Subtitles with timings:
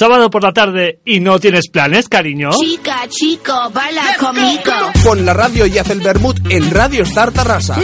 [0.00, 2.52] Sábado por la tarde y no tienes planes, cariño.
[2.58, 4.72] Chica, chico, baila conmigo.
[5.04, 7.76] Pon la radio y haz el Bermud en Radio Star Tarrasa.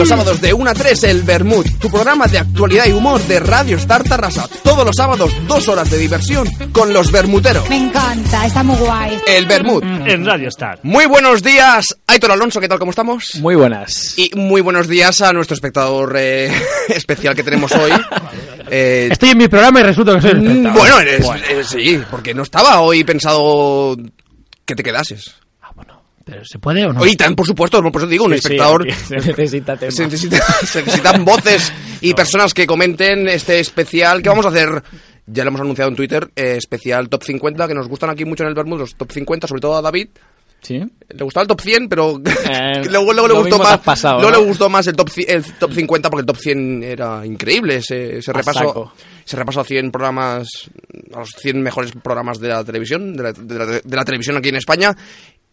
[0.00, 3.38] Los sábados de 1 a 3 el Bermud, tu programa de actualidad y humor de
[3.38, 4.48] Radio Star Tarrasa.
[4.64, 7.68] Todos los sábados dos horas de diversión con los bermuteros.
[7.68, 9.20] Me encanta, está muy guay.
[9.26, 9.82] El Bermud.
[9.84, 10.78] En Radio Star.
[10.84, 12.78] Muy buenos días, Aitor Alonso, ¿qué tal?
[12.78, 13.34] ¿Cómo estamos?
[13.42, 14.14] Muy buenas.
[14.16, 16.50] Y muy buenos días a nuestro espectador eh,
[16.88, 17.92] especial que tenemos hoy.
[18.72, 20.78] Eh, Estoy en mi programa y resulta que soy el mm, espectador.
[20.78, 23.96] bueno, eres, eh, sí, porque no estaba hoy pensado
[24.64, 25.34] que te quedases.
[26.24, 27.00] ¿Pero se puede o no?
[27.00, 28.82] Oye, también, por supuesto, por eso digo, un Sí, sí, espectador...
[28.82, 29.76] aquí se necesita.
[29.90, 34.82] Se, necesita- se necesitan voces y personas que comenten este especial que vamos a hacer.
[35.26, 38.42] Ya lo hemos anunciado en Twitter, eh, especial top 50, que nos gustan aquí mucho
[38.42, 40.08] en el Bermud, los top 50, sobre todo a David.
[40.62, 40.74] ¿Sí?
[41.08, 43.78] Le gustaba el top 100, pero Eh, luego, luego le gustó más.
[43.78, 44.40] pasado, luego ¿no?
[44.42, 47.76] le gustó más el top, el top 50 porque el top 100 era increíble.
[47.76, 48.92] Ese, repaso, saco.
[49.24, 50.48] ese repaso a 100 programas,
[51.14, 54.36] a los 100 mejores programas de la televisión, de la, de la- de la televisión
[54.36, 54.94] aquí en España.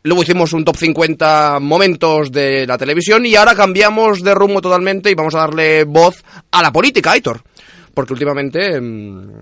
[0.08, 5.12] Luego hicimos un top 50 momentos de la televisión y ahora cambiamos de rumbo totalmente
[5.12, 7.42] y vamos a darle voz a la política, Aitor.
[7.94, 9.42] Porque últimamente mm,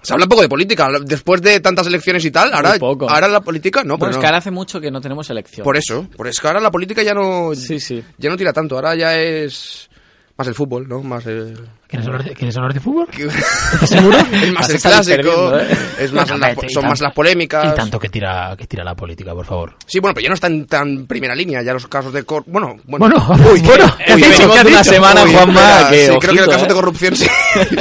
[0.00, 0.88] se habla un poco de política.
[1.04, 3.10] Después de tantas elecciones y tal, ahora, poco.
[3.10, 3.98] ahora la política no.
[3.98, 4.20] Bueno, pero es no.
[4.20, 5.64] que ahora hace mucho que no tenemos elección.
[5.64, 8.02] Por eso, por eso que ahora la política ya no, Sí, sí.
[8.16, 9.90] ya no tira tanto, ahora ya es
[10.38, 11.02] más el fútbol, ¿no?
[11.02, 13.06] Más el, ¿Quieres hablar de, ¿quieres hablar de fútbol?
[13.72, 14.18] ¿Estás seguro?
[14.32, 15.66] Es más el clásico, ¿eh?
[16.00, 16.28] es más
[16.74, 17.72] son más las polémicas.
[17.72, 19.76] Y tanto que tira, que tira la política, por favor.
[19.86, 22.42] Sí, bueno, pero ya no está en tan primera línea, ya los casos de cor...
[22.46, 23.06] Bueno, bueno.
[23.08, 26.06] Bueno, Uy, bueno, que- ¿qué has uy, ¿Qué has de una semana, Uy, Juanma, que
[26.06, 26.68] sí, creo que en el ojito, caso ¿eh?
[26.68, 27.26] de corrupción sí,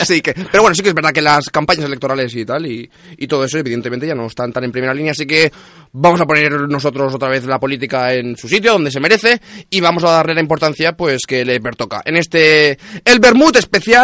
[0.05, 0.33] sí que...
[0.33, 3.43] Pero bueno, sí que es verdad que las campañas electorales y tal, y, y todo
[3.43, 5.51] eso, evidentemente, ya no están tan en primera línea, así que
[5.93, 9.81] vamos a poner nosotros otra vez la política en su sitio, donde se merece, y
[9.81, 12.01] vamos a darle la importancia, pues, que le pertoca.
[12.05, 12.77] En este...
[13.03, 13.94] El Bermud especial,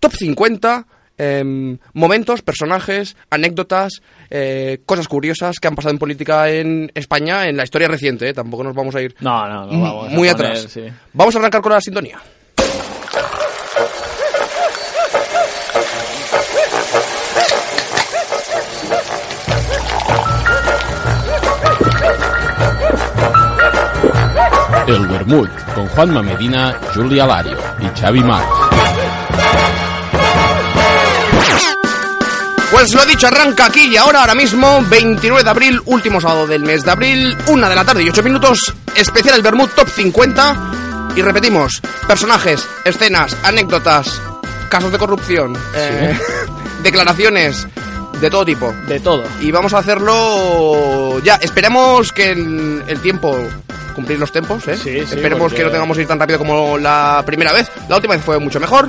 [0.00, 0.86] top 50...
[1.20, 4.00] em, momentos, personajes, anécdotas,
[4.30, 8.28] eh, cosas curiosas que han pasado en política en España en la historia reciente.
[8.28, 8.32] ¿eh?
[8.32, 10.66] Tampoco nos vamos a ir No, no, no vamos a muy poner, atrás.
[10.70, 10.84] sí.
[11.12, 12.20] Vamos a arrancar con la sintonía.
[24.86, 28.42] El Bermud con Juanma Medina, Julia Lario y Xavi Mar.
[32.70, 36.62] Pues lo dicho, arranca aquí y ahora, ahora mismo, 29 de abril, último sábado del
[36.64, 40.56] mes de abril, una de la tarde y 8 minutos, especial el Bermud Top 50.
[41.16, 44.20] Y repetimos, personajes, escenas, anécdotas,
[44.68, 46.16] casos de corrupción, eh,
[46.82, 47.66] declaraciones
[48.20, 48.72] de todo tipo.
[48.86, 49.24] De todo.
[49.40, 51.36] Y vamos a hacerlo ya.
[51.36, 53.34] Esperemos que en el tiempo
[53.94, 54.76] cumplir los tiempos, ¿eh?
[54.76, 57.68] Sí, sí, Esperemos porque- que no tengamos que ir tan rápido como la primera vez.
[57.88, 58.88] La última vez fue mucho mejor.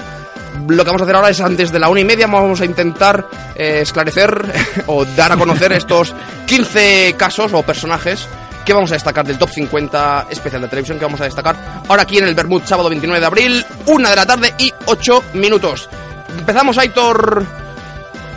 [0.69, 2.65] Lo que vamos a hacer ahora es antes de la una y media vamos a
[2.65, 3.25] intentar
[3.55, 4.53] eh, esclarecer
[4.87, 6.13] o dar a conocer estos
[6.45, 8.27] 15 casos o personajes
[8.65, 11.55] que vamos a destacar del top 50 especial de televisión que vamos a destacar
[11.87, 15.23] ahora aquí en el Bermud sábado 29 de abril, una de la tarde y 8
[15.33, 15.89] minutos.
[16.37, 17.45] Empezamos Aitor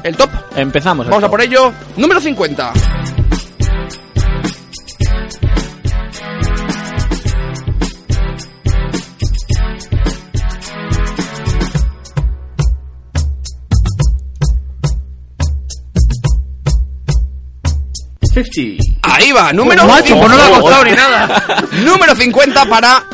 [0.02, 0.30] el top.
[0.56, 1.06] Empezamos.
[1.06, 1.30] Vamos a top.
[1.30, 1.72] por ello.
[1.96, 2.72] Número 50.
[19.02, 20.60] Ahí va, número Macho, pues no le ha 50.
[20.60, 21.64] costado ni nada.
[21.84, 23.04] Número 50 para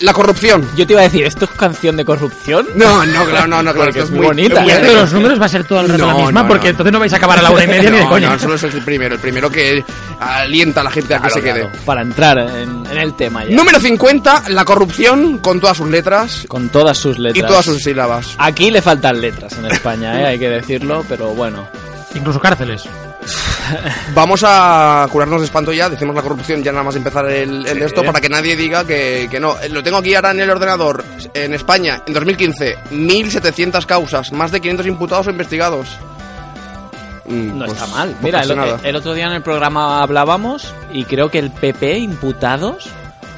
[0.00, 0.66] la corrupción.
[0.76, 2.66] Yo te iba a decir, ¿esto es canción de corrupción?
[2.74, 4.78] No, no, claro, no, no, claro, Porque es muy bonita, muy ¿eh?
[4.80, 6.70] De los números va a ser todo el rato No, la misma, no, porque no.
[6.70, 8.30] entonces no vais a acabar a la una y media ni de No, coña.
[8.30, 9.84] no, solo es el primero, el primero que
[10.18, 11.60] alienta a la gente a que Claro, se quede.
[11.60, 13.54] claro, Para entrar en, en el tema ya.
[13.54, 17.44] Número 50, la corrupción con todas sus letras Con todas sus letras.
[17.44, 18.34] y todas sus sílabas.
[18.38, 20.26] Aquí le faltan letras en España, ¿eh?
[20.26, 21.68] hay que decirlo, pero bueno.
[22.14, 22.84] Incluso cárceles.
[24.14, 27.78] Vamos a curarnos de espanto ya, decimos la corrupción ya nada más empezar el, el
[27.78, 27.84] Sí.
[27.84, 29.56] esto para que nadie diga que, que no.
[29.70, 31.04] Lo tengo aquí ahora en el ordenador.
[31.34, 35.88] En España, en 2015, 1.700 causas, más de 500 imputados o investigados.
[37.26, 38.08] Mm, No pues, está mal.
[38.20, 41.98] pues Mira, el, el otro día en el programa hablábamos y creo que el PP
[41.98, 42.88] imputados,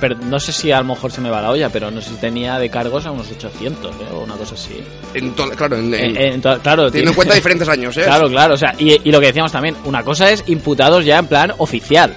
[0.06, 2.10] pero no sé si a lo mejor se me va la olla, pero no sé
[2.10, 3.98] si tenía de cargos a unos 800 ¿eh?
[4.12, 4.82] o una cosa así.
[5.14, 8.02] En to- claro, en- en- claro, teniendo en cuenta diferentes años, ¿eh?
[8.04, 11.18] Claro, claro, o sea, y, y lo que decíamos también, una cosa es imputados ya
[11.18, 12.14] en plan oficial.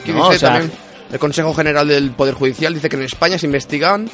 [0.00, 0.72] Aquí No, dice o sea- también
[1.12, 4.10] el Consejo General del Poder Judicial dice que en España se investigan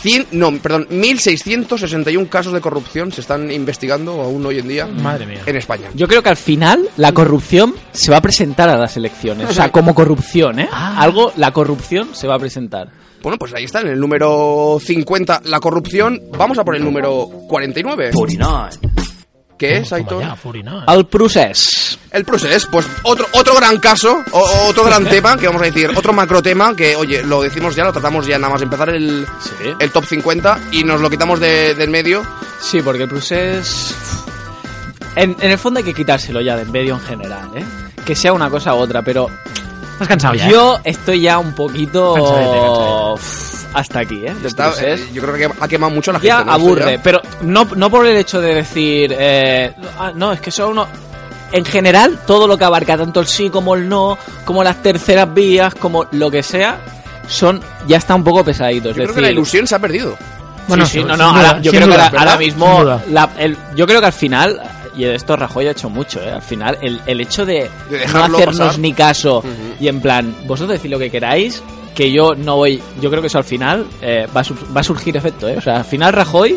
[0.00, 5.26] 100, no, perdón, 1.661 casos de corrupción se están investigando aún hoy en día Madre
[5.26, 5.40] mía.
[5.44, 5.88] en España.
[5.94, 9.48] Yo creo que al final la corrupción se va a presentar a las elecciones.
[9.50, 10.68] O sea, como corrupción, ¿eh?
[10.72, 10.96] Ah.
[11.00, 12.90] Algo, la corrupción se va a presentar.
[13.22, 16.22] Bueno, pues ahí está, en el número 50, la corrupción.
[16.36, 18.10] Vamos a por el número 49.
[19.58, 20.22] ¿Qué es, Aitor?
[20.86, 21.98] El procés.
[22.12, 25.90] El procés, pues otro, otro gran caso, o- otro gran tema, que vamos a decir,
[25.96, 29.26] otro macro tema, que oye, lo decimos ya, lo tratamos ya nada más empezar el,
[29.40, 29.68] Sí.
[29.78, 32.22] el top 50 y nos lo quitamos de, del medio.
[32.60, 33.94] Sí, porque el procés...
[35.16, 37.64] En, en el fondo hay que quitárselo ya del medio en general, ¿eh?
[38.04, 39.28] Que sea una cosa u otra, pero
[39.94, 40.46] Estás cansado ya.
[40.46, 40.52] ¿eh?
[40.52, 42.14] yo estoy ya un poquito...
[42.14, 43.57] Cansadete, cansadete.
[43.78, 44.34] Hasta aquí, ¿eh?
[44.44, 46.28] Está, eh, yo creo que ha quemado mucho a la gente.
[46.28, 46.52] ya ¿no?
[46.52, 47.02] Esto aburre, ya.
[47.02, 50.86] pero no, no por el hecho de decir, eh, ah, no, es que son uno...
[51.50, 55.32] En general, todo lo que abarca, tanto el sí como el no, como las terceras
[55.32, 56.78] vías, como lo que sea,
[57.26, 58.94] son ya está un poco pesaditos.
[58.96, 60.14] Yo es creo que la ilusión se ha perdido.
[60.66, 63.86] Bueno, sí, sí, no, no, duda, ahora- yo creo que ahora, mismo, la- el- yo
[63.86, 64.60] creo que al final,
[64.94, 66.30] y esto Rajoy ha hecho mucho, ¿eh?
[66.32, 68.78] al final, el, el hecho de, De no hacernos pasar.
[68.78, 69.42] ni caso
[69.80, 71.62] y en plan, vosotros decid lo que queráis,
[71.94, 74.44] que yo no voy, yo creo que eso al final eh, va, a
[74.76, 75.56] va a surgir efecto, ¿eh?
[75.56, 76.56] o sea, al final Rajoy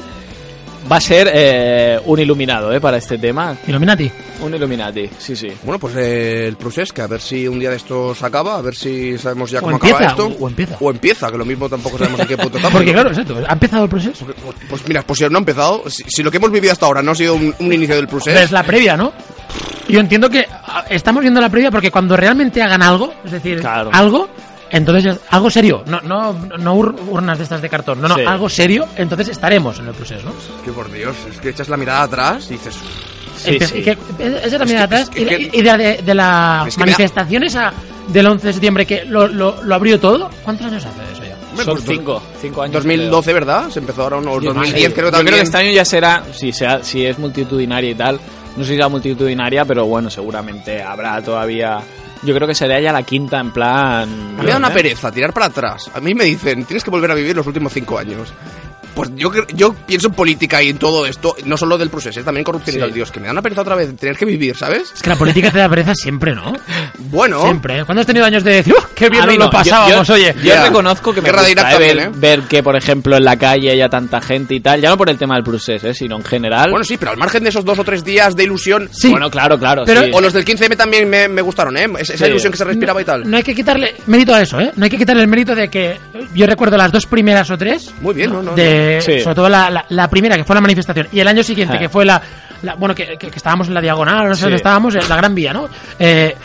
[0.92, 2.82] va a ser eh, un iluminado ¿eh?
[2.82, 4.12] para este tema, Illuminati.
[4.42, 5.48] un Illuminati, sí, sí.
[5.64, 6.58] Bueno, pues eh, el
[6.94, 9.62] que a ver si un día de estos acaba, a ver si sabemos ya O
[9.64, 10.26] cómo empieza, acaba esto.
[10.28, 10.78] o- o empieza.
[10.80, 12.70] O empieza, que lo mismo tampoco sabemos en qué punto está.
[12.70, 13.38] Porque pero- claro, exacto.
[13.48, 14.26] ¿Ha empezado el proceso?
[14.70, 17.02] Pues mira, pues si no ha empezado, si, si lo que hemos vivido hasta ahora
[17.04, 19.14] no ha sido un, un inicio del procés, Es la previa, ¿no?
[19.88, 23.60] Yo entiendo que ah, estamos viendo la previa porque cuando realmente hagan algo, es decir,
[23.60, 23.90] Claro.
[23.94, 24.30] algo,
[24.72, 28.16] entonces ya- algo serio, no, no, no ur- urnas de estas de cartón, no, no,
[28.16, 28.22] Sí.
[28.26, 30.64] algo serio, entonces estaremos en el proceso, ¿no?
[30.64, 32.76] que por Dios, es que echas la mirada atrás y dices,
[33.38, 33.78] Sí, Empe- sí.
[33.80, 33.92] y que-
[34.44, 36.64] esa también Es que- atrás, es que- y, la- que- y de, de- de la
[36.68, 37.74] Es que me da- manifestación esa
[38.10, 41.36] del 11 de septiembre que lo, lo, lo abrió todo, ¿cuántos años hace eso ya?
[41.38, 42.74] Son pues dos- cinco, cinco años.
[42.76, 43.70] 2012, ¿verdad?
[43.70, 44.54] Se empezó ahora, no, creo.
[44.54, 44.94] 2010 Sí.
[44.94, 45.28] creo Yo también.
[45.28, 48.20] creo que este año ya será, si, sea, si es multitudinaria y tal,
[48.58, 51.80] no sé si será multitudinaria, pero bueno, seguramente habrá todavía...
[52.24, 54.36] Yo creo que será ya la quinta en plan...
[54.38, 54.74] Me da una ¿eh?
[54.74, 55.90] pereza tirar para atrás.
[55.94, 58.32] A mí me dicen, tienes que volver a vivir los últimos cinco años.
[58.96, 62.24] Pues yo, yo pienso en política y en todo esto, no solo del proceso, ¿eh?
[62.24, 62.82] también corrupción y Sí.
[62.82, 62.94] tal.
[62.94, 64.92] Dios, que me da una pereza otra vez tener que vivir, ¿sabes?
[64.94, 66.54] Es que la política te da pereza siempre, ¿no?
[67.04, 67.80] Bueno, Siempre.
[67.80, 67.86] ¿eh?
[67.86, 70.22] ¿Cuándo has tenido años de decir, ¡uh, qué bien nos no, lo pasábamos, yo, yo-
[70.30, 70.34] oye?
[70.38, 70.66] Yo Ya.
[70.68, 72.12] reconozco que me de gusta eh, también, ver, ¿eh?
[72.14, 75.10] ver que, por ejemplo, en la calle haya tanta gente y tal, ya no por
[75.10, 75.94] el tema del procés, ¿eh?
[75.94, 76.70] sino en general.
[76.70, 79.10] bueno, sí, pero al margen de esos dos o tres días de ilusión, Sí.
[79.10, 79.84] Bueno, claro, claro.
[79.86, 80.12] Pero- sí.
[80.14, 81.88] o los del 15M también me, me gustaron, ¿eh?
[82.00, 82.32] Esa, esa Sí.
[82.32, 83.30] ilusión que se respiraba y tal.
[83.30, 84.72] No hay que quitarle mérito a eso, ¿eh?
[84.76, 85.98] No hay que quitarle el mérito de que
[86.36, 87.92] yo recuerdo las dos primeras o tres.
[88.02, 88.42] Muy bien, ¿no?
[88.44, 88.64] no, de,
[89.02, 89.20] Sí.
[89.22, 91.80] Sobre todo la, la- la primera, que fue la manifestación, y el año siguiente, Ah.
[91.80, 92.22] que fue la.
[92.64, 94.42] la- bueno, que, que- que estábamos en la diagonal, no sé Sí.
[94.44, 95.68] dónde estábamos, en la Gran Vía, ¿no?
[95.98, 96.36] Eh,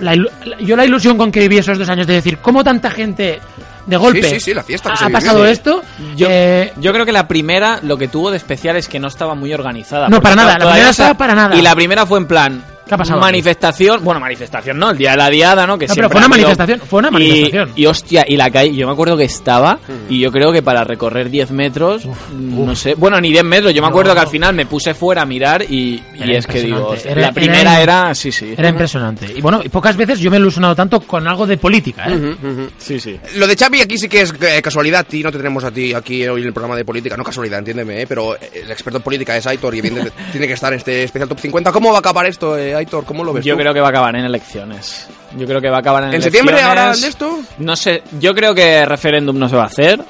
[0.00, 2.62] la ilu- la- yo la ilusión con que viví esos dos años de decir, ¿cómo
[2.62, 3.40] tanta gente
[3.86, 5.82] de golpe Sí, sí, sí, la fiesta que ha, se ha vivió, pasado esto?
[6.16, 9.08] Yo, Eh, yo creo que la primera lo que tuvo de especial es que no
[9.08, 10.08] estaba muy organizada.
[10.08, 11.56] No, para nada, la primera estaba para nada.
[11.56, 12.64] Y la primera fue en plan.
[12.86, 15.76] ¿Qué ha pasado Manifestación, bueno, manifestación no, el día de la diada, ¿no?
[15.76, 17.70] Que No, pero fue una manifestación, fue una Y- manifestación.
[17.74, 19.78] Y, hostia, y la calle, yo me acuerdo que estaba,
[20.08, 23.82] y yo creo que para recorrer 10 metros, no sé, bueno, ni 10 metros, yo
[23.82, 26.78] me acuerdo que al final me puse fuera a mirar y, y es que digo,
[26.78, 26.94] impresionante.
[26.96, 28.54] hostia, Era- la primera era- era, sí, sí.
[28.56, 29.26] Era impresionante.
[29.36, 32.36] Y bueno, y pocas veces yo me he ilusionado tanto con algo de política, ¿eh?
[32.78, 33.18] Sí, sí.
[33.36, 35.92] Lo de Xavi aquí sí que es eh, casualidad, y no te tenemos a ti
[35.92, 38.06] aquí hoy en el programa de política, no casualidad, entiéndeme, ¿eh?
[38.06, 39.80] pero el experto en política es Aitor y
[40.30, 41.72] tiene que estar en este especial top 50.
[41.72, 43.04] ¿Cómo va a acabar esto, eh, Aitor?
[43.04, 43.60] ¿Cómo lo ves Yo tú?
[43.60, 45.08] creo que va a acabar en elecciones.
[45.36, 46.40] Yo creo que va a acabar en, ¿En elecciones.
[46.40, 47.38] septiembre ahora de esto?
[47.58, 50.00] No sé, yo creo que referéndum no se va a hacer.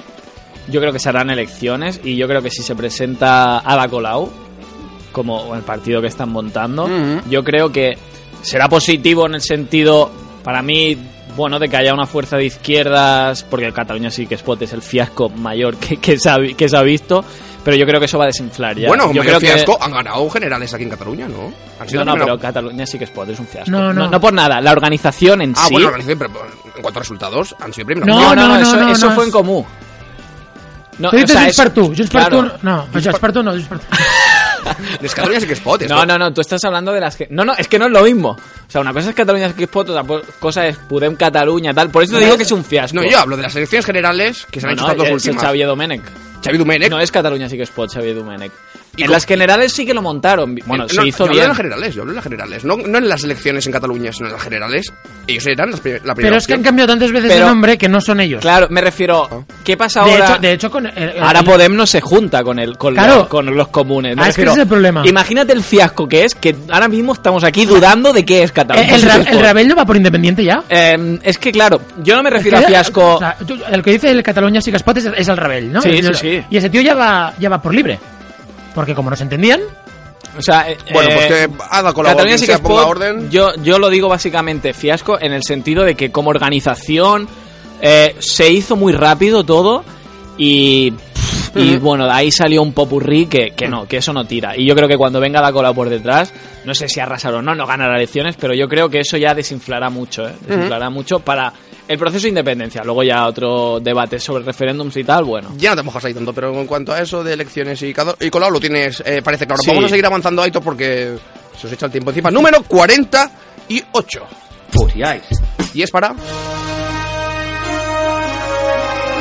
[0.69, 4.31] Yo creo que se harán elecciones y yo creo que si se presenta Ada Colau
[5.13, 6.89] como el partido que están montando,
[7.31, 7.97] yo creo que
[8.43, 10.11] será positivo en el sentido,
[10.45, 10.97] para mí,
[11.37, 14.83] bueno, de que haya una fuerza de izquierdas, porque Cataluña sí que Spot es el
[14.83, 17.25] fiasco mayor que, que, se, ha, que se ha visto,
[17.67, 18.87] pero yo creo que eso va a desinflar ya.
[18.89, 21.53] Bueno, yo creo que- fiasco, han ganado generales aquí en Cataluña, ¿no?
[21.81, 23.71] Han sido no, no, primera- pero Cataluña sí que Spot es un fiasco.
[23.73, 24.09] No, no.
[24.09, 24.61] no, por nada.
[24.61, 25.73] La organización en Ah, sí.
[25.75, 26.31] bueno, organización, pero
[26.77, 28.07] en cuanto a resultados, han sido primero.
[28.07, 29.67] No, No, no, no, eso, no, eso no, fue es- en común.
[30.99, 32.51] No, Tú o dices sea, Junts es- per tu, Junts per claro.
[32.53, 33.87] tu, no, Junts per tu no, Junts per tu.
[35.01, 35.95] Es Cataluña sí que es pot, esto.
[35.95, 37.29] No, no, no, tú estás hablando de las que...
[37.31, 38.31] No, no, es que no es lo mismo.
[38.31, 38.39] O
[38.71, 40.05] sea, una cosa es Cataluña que es poto, otra
[40.41, 41.91] cosa es Podem Cataluña, tal.
[41.91, 42.97] Por eso te digo que es un fiasco.
[42.97, 45.17] No, yo hablo de las elecciones generales que se han No, hecho no, estas dos
[45.23, 45.43] es últimas.
[45.45, 46.03] Xavier Domènech.
[46.47, 46.91] Xavi Domènech.
[46.91, 48.53] No es Cataluña sí que es pot, Xavier Domènech.
[48.97, 50.55] ¿Y En las generales sí que lo montaron.
[50.67, 51.43] Bueno, Eh, se no, hizo yo hablo bien.
[51.45, 52.65] de las generales, yo hablo de las generales.
[52.65, 54.93] No, no en las elecciones en Cataluña, sino en las generales.
[55.27, 57.77] Ellos eran las la primera Pero es que han cambiado tantas veces Pero- de nombre
[57.77, 58.41] que no son ellos.
[58.41, 59.45] Claro, me refiero...
[59.65, 60.27] ¿Qué pasa de, ahora...?
[60.31, 60.87] hecho, de hecho, con.
[60.87, 63.19] eh, Ahora el- Podem no se junta con el con, Claro.
[63.23, 64.17] la- con los comunes.
[64.17, 65.03] Me Ah, es que ese es el problema.
[65.07, 68.55] Imagínate el fiasco que es que ahora mismo estamos aquí dudando de qué es eh,
[68.55, 68.95] Cataluña.
[68.95, 69.41] el, sí que Ra- el.
[69.43, 70.63] Rabel no va por independiente ya.
[70.69, 73.17] Eh, es que claro, yo no me refiero Es a fiasco.
[73.17, 75.83] o sea, tú- el que dice el Cataluña sí que es el Rabel, ¿no?
[75.83, 76.43] Sí, sí, sí.
[76.51, 77.99] Y ese tío ya va, ya va por libre.
[78.77, 79.61] Porque como no se entendían,
[80.39, 83.31] O sea, eh, Bueno, pues eh, que Colau, Cataluña quien sí que es pot, orden.
[83.31, 87.27] Yo, yo lo digo básicamente fiasco en el sentido de que como organización
[87.81, 89.83] eh, se hizo muy rápido todo
[90.37, 90.93] y
[91.55, 94.55] Y bueno, de ahí salió un popurrí que, que no, que eso no tira.
[94.55, 96.33] Y yo creo que cuando venga la cola por detrás,
[96.67, 99.35] no sé si arrasar o no, no ganará elecciones, pero yo creo que eso ya
[99.35, 100.35] desinflará mucho, ¿eh?
[100.47, 101.55] Desinflará mucho para
[101.89, 102.83] el proceso de independencia.
[102.85, 105.53] Luego ya otro debate sobre referéndums y tal, bueno.
[105.57, 108.31] Ya no te mojas ahí tanto, pero en cuanto a eso de elecciones y, y
[108.31, 109.63] colado lo tienes, eh, parece claro.
[109.63, 109.69] Sí.
[109.69, 111.17] Vamos a seguir avanzando, Aitor, porque
[111.59, 112.31] se os echa el tiempo encima.
[112.31, 114.27] Número 48.
[115.75, 116.15] Y es para...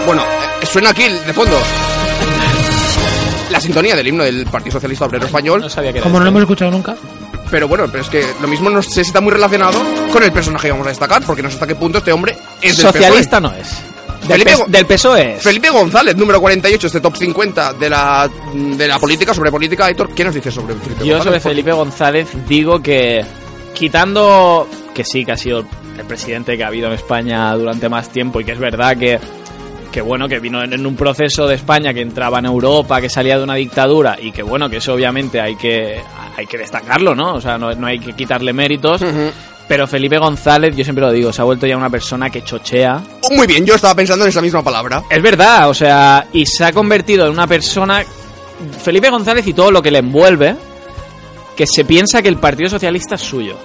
[0.06, 0.24] Bueno,
[0.62, 1.58] eh, suena aquí de fondo.
[3.52, 5.62] La sintonía del himno del Partido Socialista Obrero Español.
[5.62, 6.96] No sabía que era Como no lo hemos escuchado nunca.
[7.52, 9.80] Pero bueno, pero es que lo mismo no sé si está muy relacionado
[10.12, 12.36] con el personaje que vamos a destacar, porque no sé hasta qué punto este hombre
[12.62, 13.70] es del Socialista no es.
[14.22, 15.44] Del, Felipe Go- del PSOE es.
[15.44, 19.86] Felipe González, número 48, este top 50 de la, de la política, sobre política.
[19.86, 21.44] Aitor, ¿qué nos dice sobre Felipe Yo sobre González?
[21.44, 23.24] Felipe González digo que
[23.76, 28.10] quitando que sí que ha sido el presidente que ha habido en España durante más
[28.10, 29.20] tiempo y que es verdad que
[29.96, 33.38] que bueno que vino en, un proceso de España que entraba en Europa que salía
[33.38, 36.02] de una dictadura y que bueno que eso obviamente hay que
[36.38, 39.02] hay que destacarlo no o sea no, no hay que quitarle méritos
[39.70, 43.02] pero Felipe González yo siempre lo digo se ha vuelto ya una persona que chochea
[43.22, 45.02] Oh, muy bien, yo estaba pensando en esa misma palabra.
[45.10, 48.04] es verdad, o sea, y se ha convertido en una persona,
[48.84, 50.56] Felipe González y todo lo que le envuelve,
[51.56, 53.56] que se piensa que el Partido Socialista es suyo.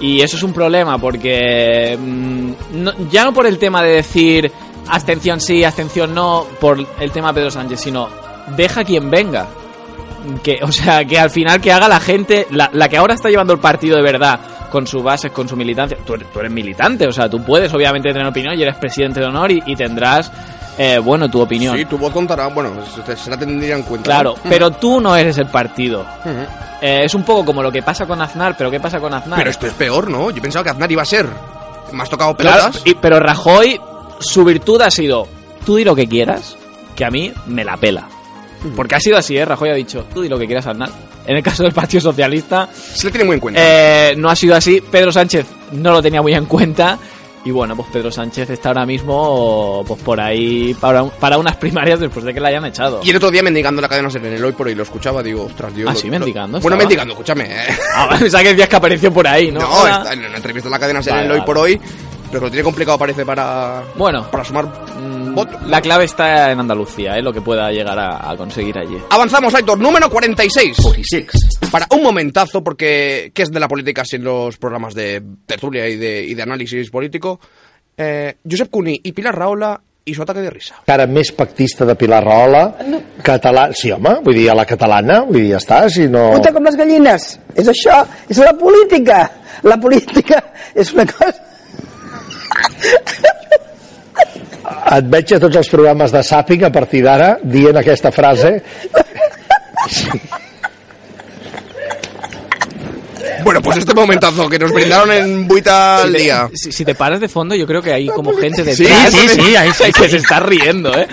[0.00, 2.50] Y eso es un problema porque mm,
[2.82, 4.50] no- ya no por el tema de decir
[4.90, 8.08] abstención sí, abstención no, por el tema Pedro Sánchez, sino
[8.56, 9.46] deja quien venga.
[10.42, 13.30] Que, o sea, que al final que haga la gente, la, la que ahora está
[13.30, 14.40] llevando el partido de verdad,
[14.70, 15.96] con sus bases, con su militancia.
[16.04, 19.20] Tú eres, tú eres militante, o sea, tú puedes obviamente tener opinión y eres presidente
[19.20, 20.30] de honor y, y tendrás,
[20.76, 21.76] eh, bueno, tu opinión.
[21.76, 22.72] Sí, tu voz contará, bueno,
[23.16, 24.04] se, la tendría en cuenta.
[24.04, 24.50] Claro, ¿no?
[24.50, 26.00] pero tú no eres el partido.
[26.00, 26.46] Ujú.
[26.82, 29.38] Eh, es un poco como lo que pasa con Aznar, pero ¿qué pasa con Aznar?
[29.38, 30.30] Pero esto es peor, ¿no?
[30.30, 31.26] Yo pensaba que Aznar iba a ser
[31.92, 32.82] más tocado Claro, pelotas.
[32.84, 33.80] y- pero Rajoy,
[34.20, 35.26] su virtud ha sido,
[35.64, 36.56] tú di lo que quieras,
[36.96, 38.08] que a mí me la pela.
[38.74, 39.44] Porque ha sido así, ¿eh?
[39.44, 40.90] Rajoy ha dicho, tú di lo que quieras, Aznar.
[41.26, 43.60] En el caso del Partido Socialista, Se le tiene muy en cuenta.
[43.62, 44.80] eh, no ha sido así.
[44.80, 46.98] Pedro Sánchez no lo tenía muy en cuenta.
[47.44, 51.56] Y bueno, pues Pedro Sánchez está ahora mismo pues por ahí para, un- para unas
[51.56, 53.00] primarias después de que la hayan echado.
[53.04, 55.44] Y el otro día mendigando la cadena en el hoy por hoy lo escuchaba, digo,
[55.44, 55.88] ostras, Dios.
[55.88, 56.78] Ah, lo- sí, lo- mendigando, Bueno, estaba.
[56.78, 57.44] mendigando, escúchame.
[57.44, 57.78] eh.
[57.94, 59.60] Ah, pensaba que decías que apareció por ahí, ¿no?
[59.60, 61.46] No, está en una entrevista en la cadena en Vale, el hoy vale.
[61.46, 61.80] por hoy,
[62.30, 65.62] pero lo tiene complicado parece para, Bueno, para sumar mm, votos.
[65.66, 67.22] la clave está en Andalucía, ¿eh?
[67.22, 68.96] Lo que pueda llegar a, a conseguir allí.
[69.10, 70.76] Avanzamos, Aitor, número 46.
[71.70, 75.96] Para un momentazo, porque ¿qué es de la política sin los programas de tertulia y
[75.96, 77.40] de, y de análisis político?
[77.96, 80.76] Eh, Josep Cuní y Pilar Rahola y su ataque de risa.
[80.86, 82.62] cara més pactista de Pilar Rahola,
[83.22, 83.66] català...
[83.76, 86.30] Sí, home, vull dir, a la catalana, vull dir, ja està, si no...
[86.32, 87.26] Puta com les gallines.
[87.54, 87.98] És això,
[88.30, 89.18] és la política.
[89.68, 90.40] La política
[90.74, 91.34] és una cosa...
[94.98, 98.54] Et veig a tots els programes de Sàping a partir d'ara dient aquesta frase.
[103.44, 106.48] Bueno, pues este momentazo que nos brindaron en Buita al Si te- día.
[106.54, 109.28] Si, si te paras de fondo, yo creo que hay como gente de Sí, sí,
[109.28, 111.06] sí, ahí sí, que se está riendo, ¿eh?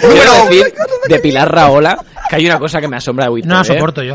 [0.00, 0.74] Quiero decir
[1.08, 1.98] de Pilar Raola
[2.32, 4.14] que hay una cosa que me asombra de Wii No la TV, soporto yo.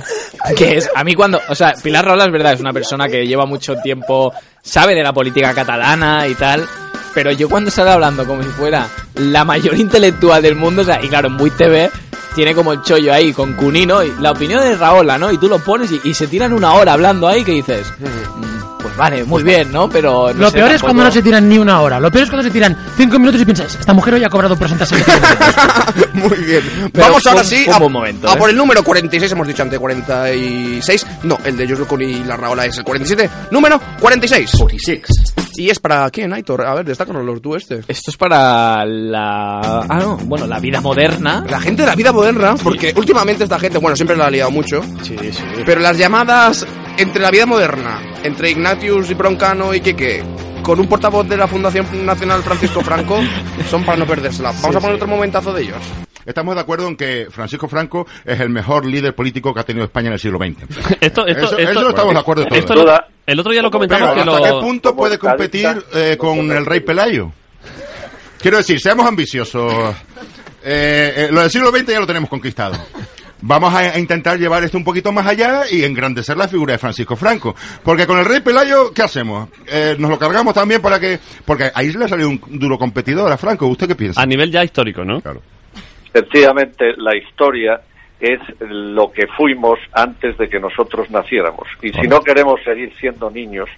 [0.57, 3.27] Que es, a mí cuando, o sea, Pilar Raola es verdad, es una persona que
[3.27, 4.33] lleva mucho tiempo,
[4.63, 6.65] sabe de la política catalana y tal,
[7.13, 10.99] pero yo cuando sale hablando como si fuera la mayor intelectual del mundo, o sea,
[11.03, 11.91] y claro, en TV
[12.33, 15.31] tiene como el chollo ahí con Cunino y la opinión de Raola, ¿no?
[15.31, 18.56] Y tú lo pones y, y se tiran una hora hablando ahí que dices, "Mm,
[18.81, 19.89] pues vale, muy bien, ¿no?
[19.89, 21.99] Pero no Lo sé, peor es tampoco- cuando no se tiran ni una hora.
[21.99, 24.55] Lo peor es cuando se tiran cinco minutos y piensas, esta mujer hoy ha cobrado
[24.55, 24.95] por sentarse.
[26.13, 26.61] Muy bien.
[26.93, 28.37] Pero Vamos ahora sí a, momento, a ¿eh?
[28.37, 31.07] por el número 46, hemos dicho antes 46.
[31.23, 33.29] No, el de Cuní y la Rahola es el 47.
[33.51, 34.51] Número 46.
[35.55, 36.65] ¿Y es para quién, Aitor?
[36.65, 37.79] A ver, destácanos los tú este.
[37.87, 39.59] Esto es para la...
[39.89, 41.43] Ah, no, bueno, la vida moderna.
[41.49, 44.51] La gente de la vida moderna, porque últimamente esta gente, bueno, siempre la ha liado
[44.51, 45.43] mucho, Sí, sí.
[45.65, 46.65] pero las llamadas
[46.97, 50.23] entre la vida moderna, entre Ignatius y Broncano y Keke,
[50.63, 53.19] con un portavoz de la Fundación Nacional Francisco Franco,
[53.69, 54.51] son para no perdérsela.
[54.61, 55.77] Vamos a poner otro momentazo de ellos.
[56.25, 59.85] Estamos de acuerdo en que Francisco Franco es el mejor líder político que ha tenido
[59.85, 60.57] España en el siglo XX.
[61.01, 62.57] Esto, esto, Eso- esto- eso estamos de acuerdo todos.
[62.59, 64.59] esto lo- el otro día lo comentamos Pero que ¿hasta lo...
[64.59, 67.31] qué punto puede competir eh, con el rey Pelayo?
[68.39, 69.71] Quiero decir, seamos ambiciosos.
[70.69, 72.73] Eh, eh, lo del siglo XX ya lo tenemos conquistado.
[73.41, 76.79] Vamos a, a intentar llevar esto un poquito más allá y engrandecer la figura de
[76.79, 77.55] Francisco Franco.
[77.83, 79.49] Porque con el rey Pelayo, ¿qué hacemos?
[79.67, 81.19] Eh, nos lo cargamos también para que...
[81.45, 83.67] Porque ahí le ha salido un duro competidor a Franco.
[83.67, 84.21] ¿Usted qué piensa?
[84.21, 85.21] A nivel ya histórico, ¿no?
[85.21, 85.41] Claro.
[86.13, 87.81] sencillamente la historia
[88.19, 91.67] es lo que fuimos antes de que nosotros naciéramos.
[91.81, 93.69] Y si no queremos seguir siendo niños,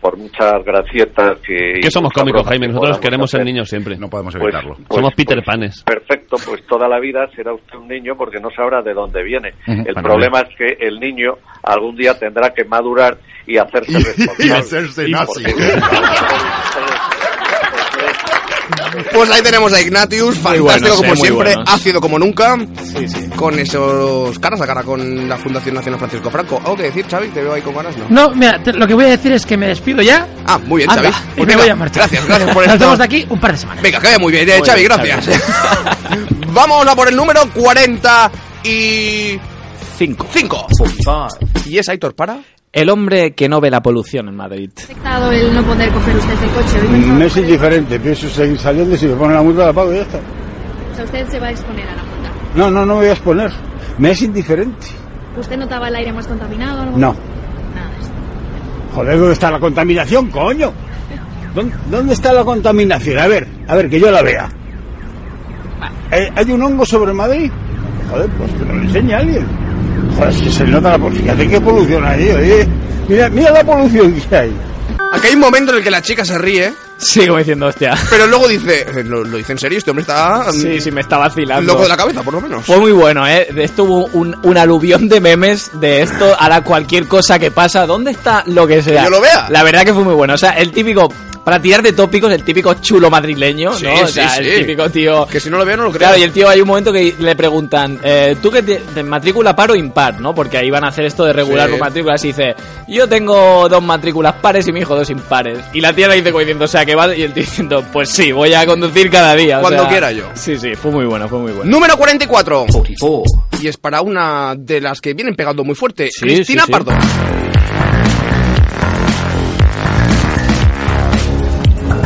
[0.00, 1.80] por muchas gracietas que...
[1.82, 2.68] Que somos cómicos, Jaime.
[2.68, 3.52] Nosotros queremos ser hacer.
[3.52, 3.96] niños siempre.
[3.98, 4.74] No podemos Pues- evitarlo.
[4.76, 5.82] pues- Somos Peter pues, Panes.
[5.84, 9.52] Perfecto, pues toda la vida será usted un niño porque no sabrá de dónde viene.
[9.66, 14.46] El problema es que el niño algún día tendrá que madurar y hacerse responsable.
[14.46, 15.44] Y hacerse nazi.
[19.12, 23.28] Pues ahí tenemos a Ignatius, fantástico como siempre, ácido como nunca, Sí, sí.
[23.36, 26.58] con esos caras a cara con la Fundación Nacional Francisco Franco.
[26.58, 27.28] ¿Algo que decir, Xavi?
[27.28, 28.06] Te veo ahí con ganas, ¿no?
[28.08, 30.26] No, mira, te- lo que voy a decir es que me despido ya.
[30.46, 31.24] Ah, muy bien, Anda, Xavi.
[31.32, 32.02] y Pues me voy a marchar.
[32.08, 32.84] Gracias, gracias por Nos esto.
[32.84, 33.82] vemos de aquí un par de semanas.
[33.82, 35.42] Venga, que vaya muy bien, eh, Muy Xavi, bien, gracias.
[36.52, 38.30] Vamos a por el número 40
[38.64, 39.38] y...
[39.98, 40.26] Cinco.
[40.32, 40.66] 5.
[41.66, 42.38] ¿Y es Aitor para?
[42.72, 44.70] El hombre que no ve la polución en Madrid.
[44.76, 46.88] afectado el no poder coger usted el coche?
[46.88, 49.92] Me Me es indiferente, pienso seguir saliendo y si me ponen la multa la pago
[49.92, 50.18] y ya está.
[50.18, 52.30] O sea, usted se va a exponer a la multa.
[52.54, 53.50] No, no, no me voy a exponer.
[53.98, 54.86] Me es indiferente.
[55.36, 56.96] ¿Usted notaba el aire más contaminado o algo?
[56.98, 57.12] No.
[57.74, 57.90] Nada.
[58.94, 60.72] Joder, ¿dónde está la contaminación, coño?
[61.54, 63.18] ¿Dónde, dónde está la contaminación?
[63.18, 64.48] A ver, a ver, que yo la vea.
[66.12, 67.50] ¿Hay, hay un hongo sobre Madrid?
[68.10, 69.69] Joder, pues que me lo enseñe alguien.
[70.16, 71.24] Joder, es que se nota la polución.
[71.26, 72.68] Fíjate qué polución hay, oye.
[73.08, 74.52] Mira, mira la polución que hay.
[75.12, 77.96] Aquí hay un momento en el que la chica se ríe, Sí, como diciendo, hostia.
[78.10, 80.90] pero luego dice, eh, lo, lo dice en serio, este hombre está mm, Sí, sí,
[80.90, 81.72] me está vacilando.
[81.72, 82.64] loco de la cabeza, por lo menos.
[82.64, 83.48] Fue muy bueno, ¿eh?
[83.54, 87.86] De Esto hubo un, un aluvión de memes de esto, ahora cualquier cosa que pasa,
[87.86, 88.98] ¿dónde está lo que sea?
[88.98, 89.46] Que yo lo vea.
[89.48, 91.10] La verdad que fue muy bueno, o sea, el típico,
[91.50, 93.94] para tirar de tópicos, el típico chulo madrileño, Sí, ¿no?
[93.94, 94.42] O sí, sea, sí.
[94.48, 95.26] el típico tío...
[95.26, 95.98] Que si no lo veo no lo creo.
[96.06, 99.02] Claro, y el tío hay un momento que le preguntan, eh, ¿tú qué te, te
[99.02, 100.20] matrícula par o impar?
[100.20, 100.32] ¿no?
[100.32, 101.72] Porque ahí van a hacer esto de regular Sí.
[101.72, 102.54] por matrículas y dice,
[102.86, 105.58] yo tengo dos matrículas pares y mi hijo dos impares.
[105.72, 107.84] Y la tía le dice como diciendo, o sea, que va, y el tío diciendo,
[107.92, 109.58] pues sí, voy a conducir cada día.
[109.58, 110.26] o Cuando sea, quiera yo.
[110.34, 111.68] Sí, sí, fue muy bueno, fue muy bueno.
[111.68, 112.66] Número 44.
[113.60, 116.72] Y es para una de las que vienen pegando muy fuerte, Sí, Cristina sí, sí.
[116.72, 116.92] Pardo.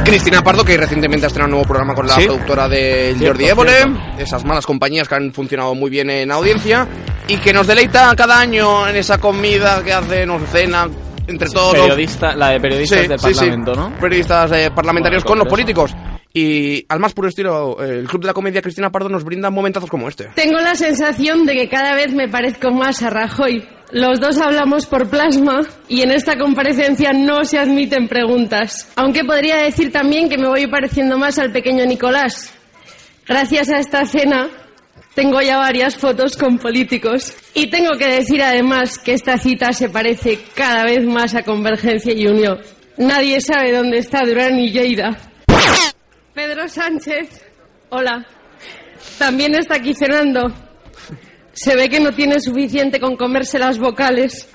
[0.05, 2.27] Cristina Pardo, que recientemente ha estrenado un nuevo programa con la Sí.
[2.27, 3.99] productora de Cierto, Jordi Évole, cierto.
[4.19, 6.87] esas malas compañías que han funcionado muy bien en audiencia,
[7.27, 10.89] y que nos deleita cada año en esa comida que hace, nos cena
[11.27, 13.35] entre todos los la de periodistas Sí, del sí, sí.
[13.35, 13.93] Parlamento, ¿no?
[13.99, 15.95] Periodistas eh, parlamentarios Bueno, con los políticos.
[16.37, 19.89] Y al más puro estilo, el Club de la Comedia Cristina Pardo nos brinda momentazos
[19.89, 20.31] como este.
[20.35, 23.65] Tengo la sensación de que cada vez me parezco más a Rajoy.
[23.93, 28.91] Los dos hablamos por plasma y en esta comparecencia no se admiten preguntas.
[28.97, 32.53] Aunque podría decir también que me voy pareciendo más al pequeño Nicolás.
[33.27, 34.51] Gracias a esta cena
[35.15, 37.33] tengo ya varias fotos con políticos.
[37.55, 42.13] Y tengo que decir además que esta cita se parece cada vez más a Convergencia
[42.13, 42.59] y Unión.
[42.99, 45.17] Nadie sabe dónde está Durán y Lleida.
[46.35, 47.47] Pedro Sánchez,
[47.91, 48.27] hola.
[49.19, 50.53] También está aquí cenando.
[51.53, 54.51] Se ve que no tiene suficiente con comerse las vocales.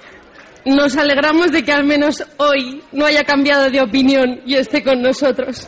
[0.65, 5.01] Nos alegramos de que al menos hoy no haya cambiado de opinión y esté con
[5.01, 5.67] nosotros.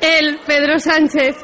[0.00, 1.36] Él, Pedro Sánchez,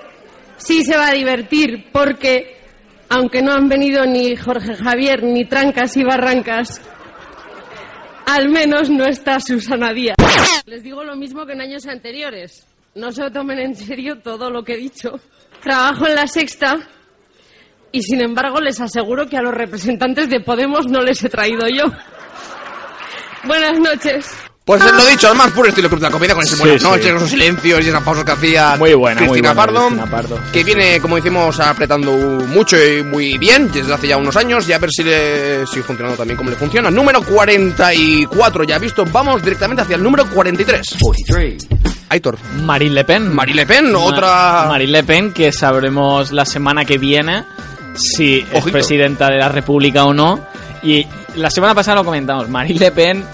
[0.56, 2.62] sí se va a divertir porque,
[3.10, 6.80] aunque no han venido ni Jorge Javier ni Trancas y Barrancas,
[8.24, 10.16] al menos no está Susana Díaz.
[10.64, 12.66] Les digo lo mismo que en años anteriores.
[12.94, 15.18] No se lo tomen en serio todo lo que he dicho.
[15.62, 16.79] Trabajo en la sexta
[17.92, 21.68] y sin embargo les aseguro que a los representantes de Podemos no les he traído
[21.68, 21.85] yo.
[23.44, 24.26] Buenas noches.
[24.64, 26.83] Pues lo dicho, al más puro estilo Club de la Comedia, con ese Sí, buenas
[26.83, 26.88] sí.
[26.88, 30.11] noches, esos silencios y esas pausas que hacía Muy buena, muy Cristina, buena, Pardo, Cristina
[30.11, 30.38] Pardo.
[30.53, 34.72] que viene, como decimos, apretando mucho y muy bien desde hace ya unos años y
[34.72, 36.88] a ver si le sigue funcionando también como le funciona.
[36.90, 40.96] Número 44 ya visto, vamos directamente hacia el número 43.
[41.00, 41.66] 43.
[42.11, 42.37] Aitor.
[42.64, 43.33] Marine Le Pen.
[43.33, 44.66] Marine Le Pen, otra...
[44.68, 47.44] Marine Le Pen, que sabremos la semana que viene
[47.94, 50.40] si es presidenta de la República o no.
[50.83, 52.49] Y la semana pasada lo comentamos.
[52.49, 53.25] Marine Le Pen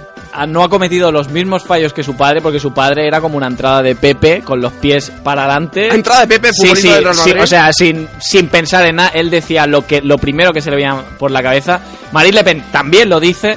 [0.47, 3.47] no ha cometido los mismos fallos que su padre, porque su padre era como una
[3.47, 5.89] entrada de Pepe con los pies para adelante.
[5.89, 7.07] Entrada de Pepe, Sí, sí, Real
[7.41, 10.69] o sea, sin, sin pensar en nada, él decía lo que lo primero que se
[10.69, 11.81] le veía por la cabeza.
[12.13, 13.57] Marine Le Pen también lo dice,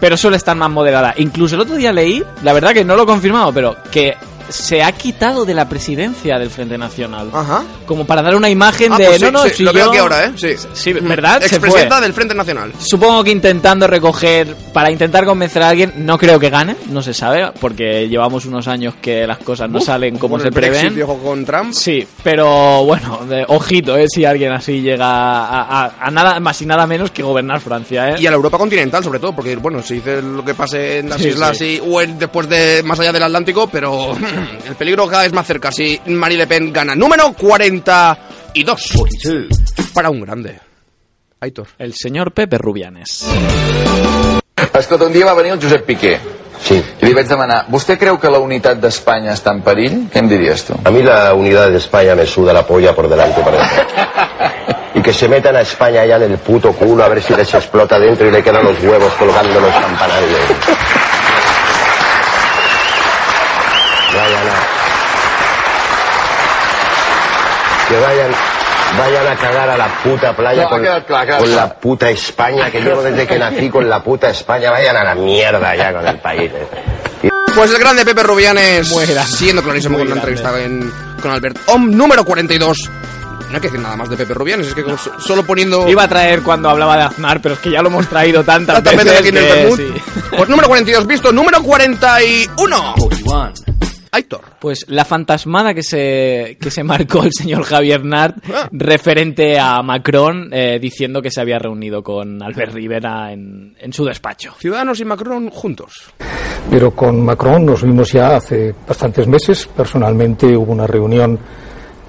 [0.00, 1.14] pero suele estar más moderada.
[1.18, 4.16] Incluso el otro día leí, la verdad que no lo he confirmado, pero que
[4.48, 7.30] se ha quitado de la presidencia del Frente Nacional.
[7.32, 7.64] Ajá.
[7.86, 9.06] Como para dar una imagen Ah, de...
[9.06, 10.32] pues sí, no, no, sí, si lo veo aquí ahora, ¿eh?
[10.36, 10.54] Sí.
[10.72, 11.42] Sí, ¿verdad?
[11.42, 12.72] Expresidenta del Frente Nacional.
[12.78, 17.14] Supongo que intentando recoger, para intentar convencer a alguien, no creo que gane, no se
[17.14, 20.94] sabe, porque llevamos unos años que las cosas no Uf, salen como se prevén.
[20.94, 21.72] viejo, con Trump.
[21.72, 26.60] Sí, pero bueno, de- ojito, eh, si alguien así llega a, a- a nada más
[26.62, 28.16] y nada menos que gobernar Francia, eh.
[28.18, 31.10] Y a la Europa continental, sobre todo, porque, bueno, se dice lo que pase en
[31.10, 34.14] las islas y, o en- después de, más allá del Atlántico, pero
[34.66, 35.72] el peligro cada vez más cerca.
[35.72, 36.94] Si Marie Le Pen gana.
[36.94, 38.92] Número 42.
[39.92, 40.60] Para un grande.
[41.40, 41.68] Aitor.
[41.78, 43.26] El señor Pepe Rubianes.
[44.74, 46.18] Escolta, un dia va venir el Josep Piqué
[46.62, 46.76] Sí.
[46.76, 49.98] I li vaig demanar, vostè creu que la unitat d'Espanya està en perill?
[50.12, 50.78] Què em diries tu?
[50.84, 53.42] A mí la unidad de España me suda la polla por delante
[54.94, 57.52] y que se metan a España ya en el puto culo a ver si les
[57.52, 60.40] explota dentro y le quedan los huevos colgando los campanarios.
[64.14, 64.76] Vayan a...
[67.88, 68.30] Que vayan,
[68.98, 70.84] vayan a cagar a la puta playa No, con,
[71.38, 74.70] con la puta España, que llevo desde que nací con la puta España.
[74.70, 76.50] Vayan a la mierda ya con el país.
[76.52, 77.30] eh.
[77.54, 78.88] Pues el grande Pepe Rubianes,
[79.24, 82.90] siendo clarísimo con la entrevista en- con Albert Om, número 42.
[83.48, 84.84] No hay que decir nada más de Pepe Rubianes, es que
[85.24, 85.88] solo poniendo...
[85.88, 88.74] Iba a traer cuando hablaba de Aznar, pero es que ya lo hemos traído tantas
[88.82, 90.02] Tantas veces veces aquí en el que sí.
[90.36, 92.94] Pues número 42 visto, número 41.
[94.16, 94.40] Aitor.
[94.60, 98.68] Pues la fantasmada que se, que se marcó el señor Javier Nart Ah.
[98.72, 104.04] referente a Macron eh, diciendo que se había reunido con Albert Rivera en, en su
[104.04, 104.54] despacho.
[104.58, 105.92] Ciudadanos y Macron juntos.
[106.70, 109.66] Pero con Macron nos vimos ya hace bastantes meses.
[109.76, 111.38] Personalmente hubo una reunión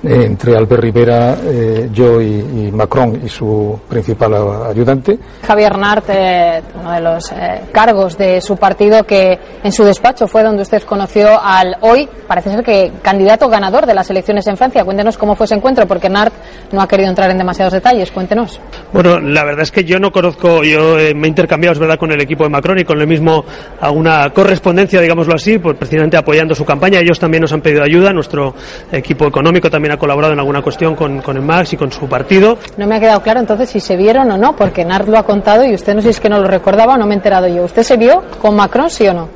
[0.03, 4.33] entre Albert Rivera, eh, yo y, y Macron y su principal
[4.69, 5.17] ayudante.
[5.45, 10.27] Javier Nart, eh, uno de los eh, cargos de su partido que en su despacho
[10.27, 14.57] fue donde usted conoció al hoy, parece ser que candidato ganador de las elecciones en
[14.57, 14.83] Francia.
[14.85, 16.33] Cuéntenos cómo fue ese encuentro, porque Nart
[16.71, 18.11] no ha querido entrar en demasiados detalles.
[18.11, 18.59] Cuéntenos.
[18.93, 21.97] Bueno, la verdad es que yo no conozco, yo eh, me he intercambiado, es verdad,
[21.97, 23.43] con el equipo de Macron y con el mismo
[23.81, 26.99] alguna correspondencia, digámoslo así, pues precisamente apoyando su campaña.
[26.99, 28.53] Ellos también nos han pedido ayuda, nuestro
[28.91, 32.07] equipo económico también ha colaborado en alguna cuestión con, con el MAX y con su
[32.07, 32.57] partido.
[32.77, 35.23] No me ha quedado claro entonces si se vieron o no, porque Nart lo ha
[35.23, 37.17] contado y usted no sé si es que no lo recordaba o no me he
[37.17, 37.63] enterado yo.
[37.63, 39.29] ¿Usted se vio con Macron, sí o no?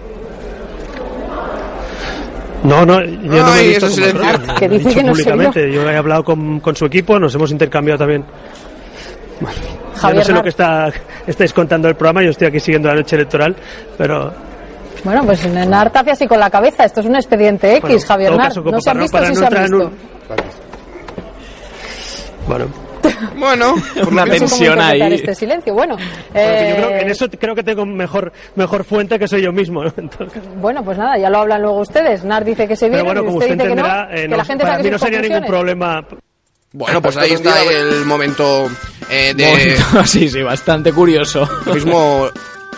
[2.64, 5.72] No, no, yo no me he visto con Que dice dicho que no se públicamente.
[5.74, 8.24] Yo he hablado con, con su equipo, nos hemos intercambiado también.
[9.40, 9.58] Bueno,
[9.96, 10.92] yo Javier no sé lo que está,
[11.28, 13.56] estáis contando del programa, yo estoy aquí siguiendo la noche electoral,
[13.98, 14.32] pero
[15.04, 16.86] Bueno, pues Nart hace así con la cabeza.
[16.86, 18.50] Esto es un expediente X, Bueno, en Javier Nart.
[18.50, 19.92] caso, no se han para- visto para si no se en visto.
[22.48, 22.68] Bueno.
[23.36, 23.74] Bueno,
[24.08, 25.02] Una No sé cómo tensión ahí.
[25.14, 25.74] este silencio.
[25.74, 29.18] Bueno, Bueno, que yo creo que eh, en eso creo que tengo mejor, mejor fuente
[29.18, 29.84] que soy yo mismo.
[29.84, 29.92] ¿no?
[30.58, 32.24] Bueno, pues nada, ya lo hablan luego ustedes.
[32.24, 34.16] Nart dice que se Pero vieron bueno, y como usted usted dice que no, entenderá,
[34.18, 36.06] eh, que no- la gente para mí no sería ningún problema.
[36.74, 38.70] Bueno, pues ahí está el momento
[39.10, 39.46] eh, de...
[39.46, 41.48] Momento, sí, sí, bastante curioso.
[41.66, 42.28] Lo mismo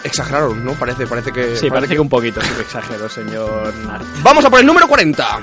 [0.04, 0.72] exageraron, ¿no?
[0.74, 1.44] Parece, parece que...
[1.44, 4.04] Sí, parece parece que un poquito, sí que exagero, señor Nart.
[4.24, 5.40] Vamos a por el número 40.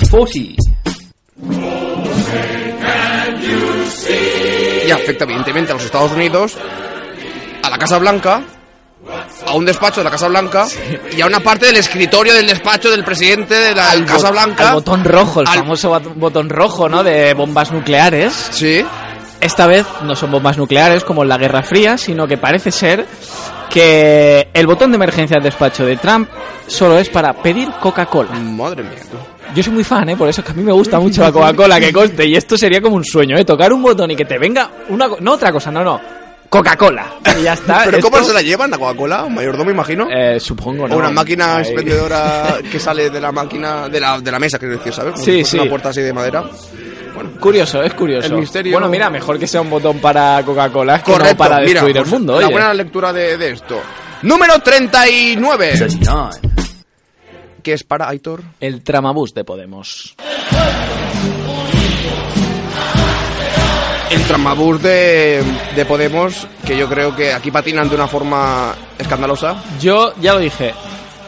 [4.87, 6.57] Y afecta evidentemente a los Estados Unidos,
[7.63, 8.43] a la Casa Blanca,
[9.47, 10.67] a un despacho de la Casa Blanca
[11.17, 14.69] y a una parte del escritorio del despacho del presidente de la Casa Blanca.
[14.69, 17.03] Al botón rojo, el Al- famoso bot- botón rojo, ¿no?
[17.03, 18.33] De bombas nucleares.
[18.51, 18.85] Sí.
[19.41, 23.07] Esta vez no son bombas nucleares como en la Guerra Fría, sino que parece ser
[23.71, 26.29] que el botón de emergencia del despacho de Trump
[26.67, 28.31] solo es para pedir Coca-Cola.
[28.33, 28.99] Madre mía.
[29.55, 30.17] Yo soy muy fan, ¿eh?
[30.17, 32.27] Por eso es que a mí me gusta mucho la Coca-Cola, que coste.
[32.27, 33.45] Y esto sería como un sueño, ¿eh?
[33.45, 35.09] Tocar un botón y que te venga una...
[35.09, 36.01] co- No otra cosa, no, no.
[36.49, 37.07] Coca-Cola.
[37.39, 37.83] Y ya está.
[37.85, 39.25] ¿Pero cómo Esto- se la llevan, la Coca-Cola?
[39.25, 40.09] ¿Un mayordomo, imagino?
[40.11, 40.97] Eh, supongo, O ¿no?
[40.97, 41.63] una máquina Ahí.
[41.63, 45.15] expendedora que sale de la máquina, de la, de la mesa, quiero decir, ¿sabes?
[45.15, 45.59] Como Sí, si fuese sí.
[45.61, 46.45] Una puerta así de madera.
[47.39, 48.27] Curioso, es curioso.
[48.29, 51.57] El misterio- Bueno, mira, mejor que sea un botón para Coca-Cola que Correcto, no para
[51.59, 52.37] mira, destruir el pues, mundo.
[52.37, 52.53] Una oye.
[52.55, 53.81] buena lectura de, de esto.
[54.23, 55.73] Número 39.
[57.63, 58.43] ¿Qué es para Aitor?
[58.61, 60.15] El tramabús de Podemos.
[64.11, 65.43] El tramabús de,
[65.77, 69.63] de Podemos, que yo creo que aquí patinan de una forma escandalosa.
[69.81, 70.75] Yo ya lo dije,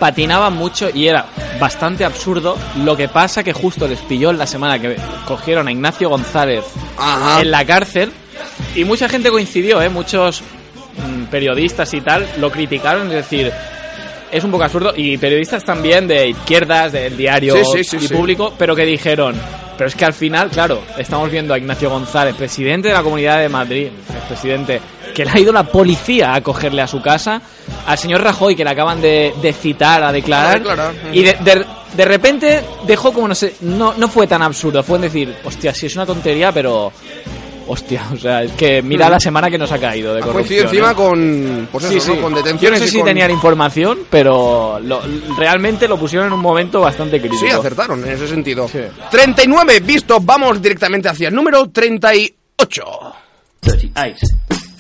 [0.01, 1.27] patinaba mucho y era
[1.61, 2.57] bastante absurdo.
[2.79, 4.97] Lo que pasa que justo les pilló en la semana que
[5.29, 6.65] cogieron a Ignacio González
[6.99, 7.41] Ajá.
[7.41, 8.13] en la cárcel
[8.75, 9.89] y mucha gente coincidió, ¿eh?
[9.89, 13.53] muchos mm, periodistas y tal lo criticaron, es decir,
[14.33, 18.09] es un poco absurdo y periodistas también de izquierdas, del diario Sí, sí, sí, y
[18.09, 19.35] público, pero que dijeron,
[19.79, 23.39] pero es que al final, claro, estamos viendo a Ignacio González, presidente de la Comunidad
[23.41, 24.81] de Madrid, el presidente,
[25.15, 27.41] que le ha ido la policía a cogerle a su casa,
[27.87, 31.33] al señor Rajoy, que le acaban de, de citar a declarar, A declarar, y de,
[31.45, 35.37] de- de repente dejó como, no sé, no, no fue tan absurdo, fue en decir,
[35.45, 36.91] hostia, sí es una tontería, pero...
[37.69, 40.65] Hostia, o sea, es que mira la semana que nos ha caído de Ha corrupción.
[40.65, 40.95] coincidido encima ¿eh?
[40.95, 42.17] con, pues Sí, eso, sí.
[42.17, 42.23] ¿no?
[42.23, 42.81] con Yo detenciones.
[42.81, 45.01] no sé y si con- tenían información, pero lo-
[45.39, 47.41] realmente lo pusieron en un momento bastante crítico.
[47.45, 48.69] Sí, acertaron en ese sentido.
[49.11, 52.83] 39, visto, vamos directamente hacia el número 38.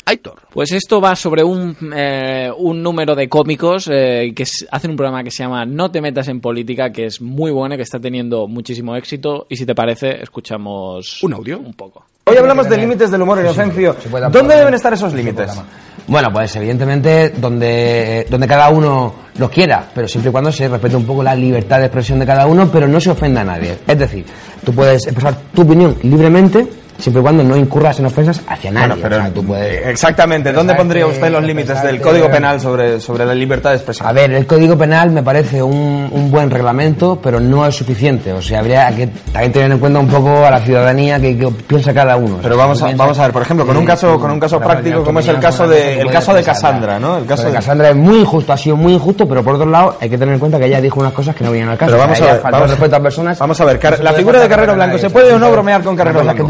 [0.05, 0.42] Aitor.
[0.53, 5.23] Pues esto va sobre un, eh, un número de cómicos eh, que hacen un programa
[5.23, 8.49] que se llama No te metas en política, que es muy bueno, que está teniendo
[8.49, 9.47] muchísimo éxito.
[9.49, 11.61] Y si te parece, escuchamos ¿Un audio?
[11.61, 12.05] Un poco.
[12.25, 13.97] Hoy hablamos de límites del humor inocencio.
[14.31, 15.61] ¿Dónde deben estar esos límites?
[16.07, 20.95] Bueno, pues evidentemente donde, donde cada uno lo quiera, pero siempre y cuando se respete
[20.97, 23.79] un poco la libertad de expresión de cada uno, pero no se ofenda a nadie.
[23.87, 24.25] Es decir,
[24.65, 26.67] tú puedes expresar tu opinión libremente,
[27.03, 28.88] siempre y cuando no incurras en ofensas hacia nadie.
[28.88, 30.53] Bueno, pero O sea, tú puedes- Exactamente.
[30.53, 34.09] ¿Dónde pondría usted los límites del Código Penal sobre, sobre la libertad de expresión?
[34.09, 38.33] A ver, el Código Penal me parece un, un buen reglamento, pero no es suficiente.
[38.33, 41.49] O sea, habría que también tener en cuenta un poco a la ciudadanía que, que
[41.49, 42.38] piensa cada uno.
[42.43, 45.03] Pero vamos a, vamos a ver, por ejemplo, con un caso, con un caso práctico
[45.05, 47.19] como es el caso de, el caso de Cassandra, ¿no?
[47.19, 49.97] El caso de Cassandra es muy injusto, ha sido muy injusto, pero por otro lado
[50.01, 51.91] hay que tener en cuenta que ella dijo unas cosas que no venían al caso.
[51.93, 53.38] Pero vamos a ver, vamos- a personas.
[53.38, 54.75] Vamos a ver, la figura de Carrero.
[54.75, 56.43] Blanco, ¿se puede o no bromear con Carrero Blanco?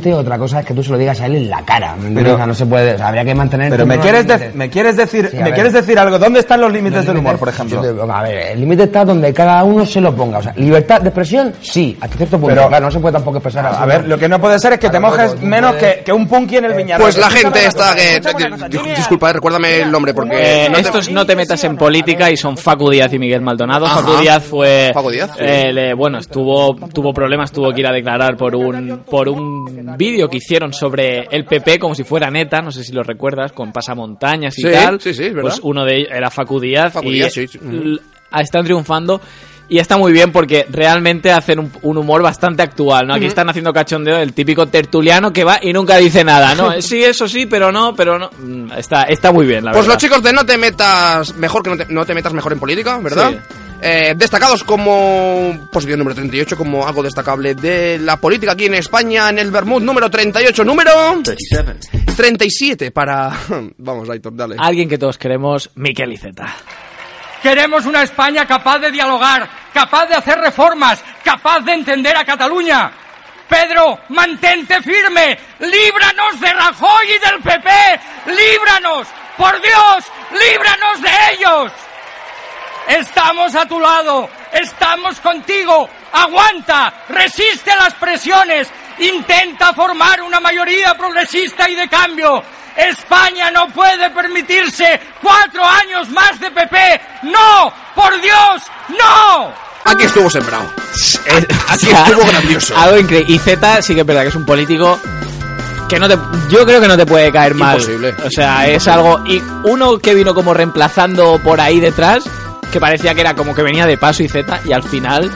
[0.00, 1.94] Chiste otra cosa es que tú se lo digas a él en la cara.
[2.14, 3.70] Pero- O sea, no se puede, o sea, habría que mantener.
[3.70, 5.54] Pero me quieres, de- me quieres decir, Sí, me ver.
[5.54, 6.18] quieres decir algo.
[6.18, 7.80] ¿Dónde están los límites del humor, por ejemplo?
[7.80, 10.38] Te- A ver, el límite está donde cada uno se lo ponga.
[10.38, 12.54] O sea, libertad de expresión, sí, hasta cierto punto.
[12.54, 13.66] Pero- claro, no se puede tampoco expresar.
[13.66, 16.12] A ver, lo que no puede ser es que te mojes menos puedes- que, que
[16.12, 17.04] un punky en el viñarro.
[17.04, 18.20] Pues la gente está que...
[18.96, 20.64] Disculpa, eh, recuérdame el nombre porque...
[20.64, 23.40] Eh, no te- estos no te metas en política y son Facu Díaz y Miguel
[23.40, 23.86] Maldonado.
[23.86, 24.00] Ajá.
[24.00, 25.44] Facu Díaz fue, Facu Díaz, sí.
[25.44, 29.79] eh, le- bueno, estuvo, tuvo problemas, tuvo que ir a declarar por un, por un
[29.96, 33.52] vídeo que hicieron sobre el PP como si fuera neta, no sé si lo recuerdas,
[33.52, 35.00] con pasamontañas y Sí, tal.
[35.00, 35.50] sí, sí, es verdad.
[35.50, 37.20] Pues uno de ellos era Facu Díaz Facu y
[38.40, 39.20] están triunfando.
[39.68, 43.14] Y está muy bien porque realmente hacen un, un humor bastante actual, ¿no?
[43.14, 46.72] Aquí están haciendo cachondeo el típico tertuliano que va y nunca dice nada, ¿no?
[46.82, 48.30] Sí, eso sí, pero no, pero no.
[48.40, 49.94] Mm, Está, está muy bien, la Pues verdad.
[49.94, 52.58] los chicos de No te metas mejor que no te, no te metas mejor en
[52.58, 53.30] política, ¿verdad?
[53.30, 53.36] Sí.
[53.82, 59.30] Eh, destacados como posición número 38, como algo destacable de la política aquí en España,
[59.30, 60.92] en el Bermud número 38, número
[62.16, 63.30] 37 para...
[63.78, 64.56] Vamos, Aitor, dale.
[64.58, 66.54] Alguien que todos queremos, Miquel Iceta.
[67.42, 72.92] Queremos una España capaz de dialogar, capaz de hacer reformas, capaz de entender a Cataluña.
[73.48, 77.70] Pedro, mantente firme, líbranos de Rajoy y del PP,
[78.26, 81.72] líbranos, por Dios, líbranos de ellos.
[82.90, 88.66] Estamos a tu lado, estamos contigo, aguanta, resiste las presiones,
[88.98, 92.42] intenta formar una mayoría progresista y de cambio.
[92.76, 97.00] España no puede permitirse cuatro años más de PP.
[97.22, 99.54] No, por Dios, no.
[99.84, 100.64] Aquí estuvo sembrado.
[101.68, 102.76] Aquí O sea, estuvo grandioso.
[102.76, 103.32] Algo increíble.
[103.32, 104.98] Y Z sí que es verdad que es un político
[105.88, 107.78] que no te, yo creo que no te puede caer mal.
[107.78, 108.16] Imposible.
[108.24, 112.24] O sea, es algo y uno que vino como reemplazando por ahí detrás
[112.70, 115.30] que parecía que era como que venía de paso y Z y al final,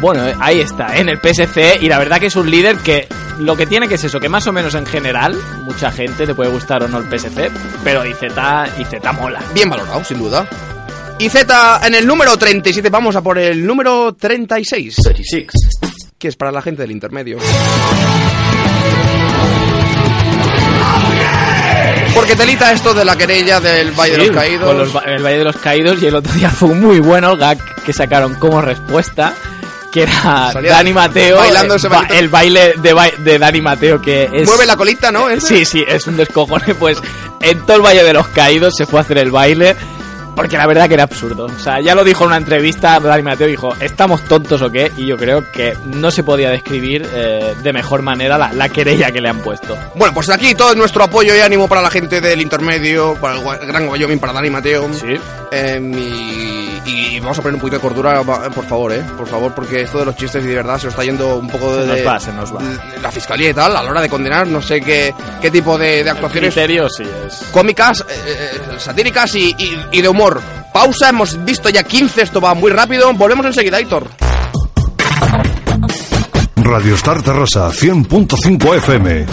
[0.00, 3.06] bueno, eh, ahí está, en el PSC y la verdad que es un líder que
[3.38, 6.34] lo que tiene que es eso, que más o menos en general mucha gente te
[6.34, 7.50] puede gustar o no el PSC,
[7.84, 8.22] pero IZ,
[8.78, 9.40] IZ mola.
[9.54, 10.48] Bien valorado, sin duda.
[11.18, 14.96] Y Z en el número 37, vamos a por el número 36.
[14.96, 15.46] 36.
[16.16, 17.38] Que es para la gente del intermedio.
[22.18, 24.66] Porque telita esto de la querella del Valle de los Caídos.
[24.66, 27.38] con los el Valle de los Caídos y el otro día fue muy bueno el
[27.38, 29.32] gag que sacaron como respuesta
[29.92, 32.14] que era Salía Dani Mateo bailando eh, ese ba- bailito.
[32.18, 35.30] el baile de, ba- de Dani Mateo que es Mueve la colita, ¿no?
[35.30, 35.46] ¿Ese?
[35.46, 36.98] sí sí es un descojone pues
[37.40, 39.74] en todo el Valle de los Caídos se fue a hacer el baile
[40.38, 43.24] porque la verdad que era absurdo o sea ya lo dijo en una entrevista Dani
[43.24, 47.56] Mateo dijo estamos tontos o qué y yo creo que no se podía describir eh,
[47.60, 51.02] de mejor manera la, la querella que le han puesto Bueno, pues aquí todo nuestro
[51.02, 54.88] apoyo y ánimo para la gente del intermedio, para el Gran Wyoming, para Dani Mateo.
[54.92, 55.18] Sí.
[55.52, 59.02] y, y vamos a poner un poquito de cordura, por favor, ¿eh?
[59.16, 61.48] Por favor, porque esto de los chistes y de verdad se nos está yendo un
[61.48, 61.86] poco de...
[61.86, 62.58] Se nos va, se nos va.
[62.62, 65.76] de La fiscalía y tal, a la hora de condenar, no sé qué, qué tipo
[65.78, 70.40] de, de actuaciones criterio sí es cómicas, eh, eh, satíricas y, y- y de humor.
[70.72, 73.12] Pausa, hemos visto ya 15, esto va muy rápido.
[73.14, 74.06] Volvemos enseguida, Aitor.
[76.56, 79.26] Radio Star Terrassa 100.5 FM.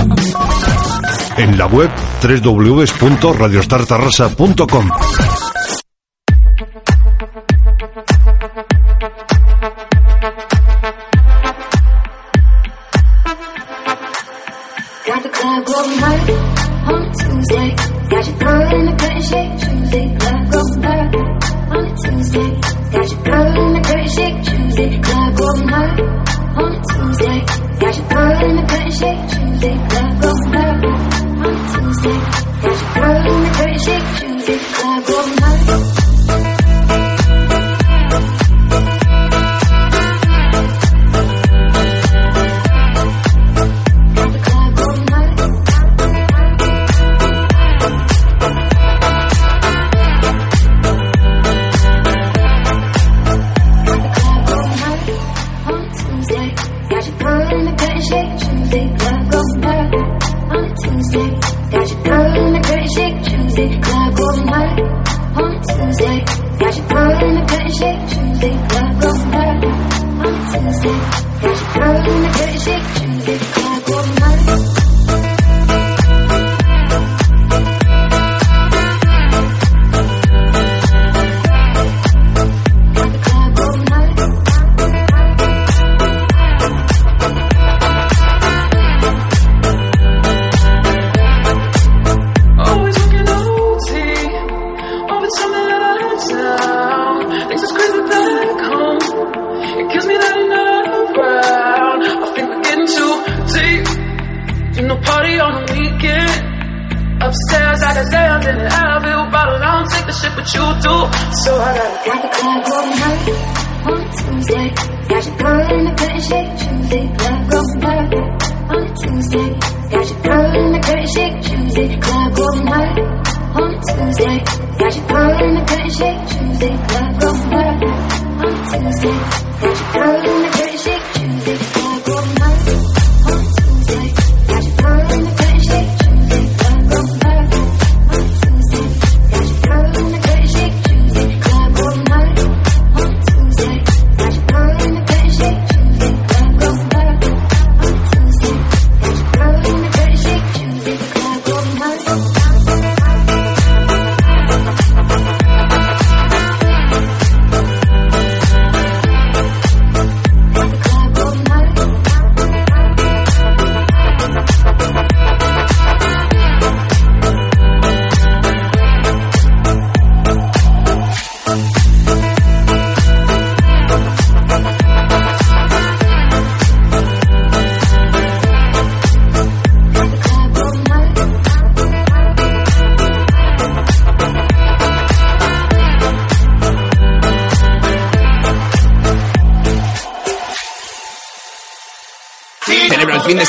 [1.37, 1.89] En la web
[2.21, 4.89] www.radiostarterrassa.com.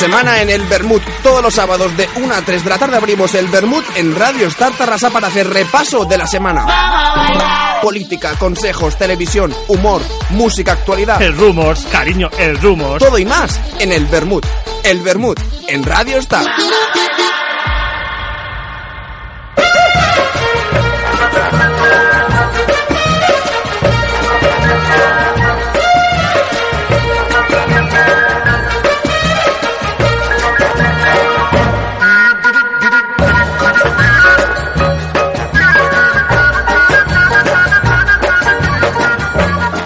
[0.07, 1.03] semana en el Bermud.
[1.21, 4.47] Todos los sábados de 1 a 3 de la tarde abrimos el Bermud en Radio
[4.47, 7.81] Star Tarrasa para hacer repaso de la semana.
[7.83, 11.21] Política, consejos, televisión, humor, música, actualidad.
[11.21, 13.05] El rumors, cariño, el rumors.
[13.05, 14.45] Todo y más en el Bermud.
[14.85, 16.47] El Bermud en Radio Star.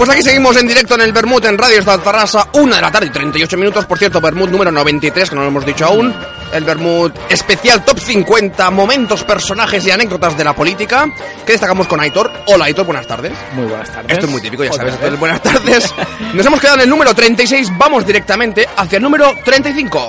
[0.01, 2.91] Pues aquí seguimos en directo en el Bermud en Radio Star Tarrasa, 1 de la
[2.91, 3.85] tarde y 38 minutos.
[3.85, 6.11] Por cierto, Bermud número 93, que no lo hemos dicho aún.
[6.55, 11.05] El Bermud especial Top 50, momentos, personajes y anécdotas de la política.
[11.45, 12.33] Que destacamos con Aitor.
[12.47, 13.35] Hola Aitor, buenas tardes.
[13.55, 14.11] Muy buenas tardes.
[14.11, 14.95] Esto es muy típico, ya Otra sabes.
[14.95, 15.95] esto es buenas tardes.
[16.33, 20.09] Nos hemos quedado en el número 36, vamos directamente hacia el número 35.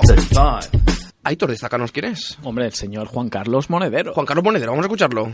[1.22, 2.38] Aitor, destacanos quién es.
[2.44, 4.14] Hombre, el señor Juan Carlos Monedero.
[4.14, 5.30] Juan Carlos Monedero, vamos a escucharlo.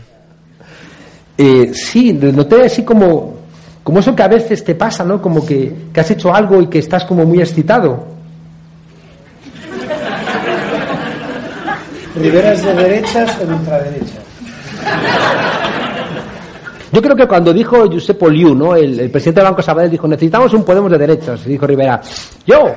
[1.37, 3.47] Eh, sí, noté así como,
[3.89, 5.19] como eso que a veces te pasa, ¿no?
[5.19, 8.05] Como que, que has hecho algo y que estás como muy excitado.
[12.15, 14.19] ¿Riberas de derechas o de ultraderechas?
[16.91, 18.75] Yo creo que cuando dijo Josep Oliu, ¿no?
[18.75, 21.41] El, el presidente del Banco Sabadell dijo, necesitamos un Podemos de derechas.
[21.47, 21.99] Y dijo Rivera,
[22.45, 22.75] yo.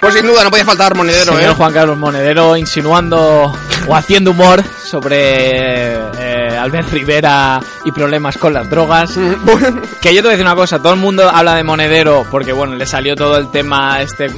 [0.00, 1.54] Pues sin duda no podía faltar Monedero, Señor ¿eh?
[1.56, 3.52] Juan Carlos Monedero insinuando
[3.88, 9.12] o haciendo humor sobre eh, Albert Rivera y problemas con las drogas.
[10.02, 12.52] que yo te voy a decir una cosa, todo el mundo habla de Monedero porque
[12.52, 14.30] bueno, le salió todo el tema este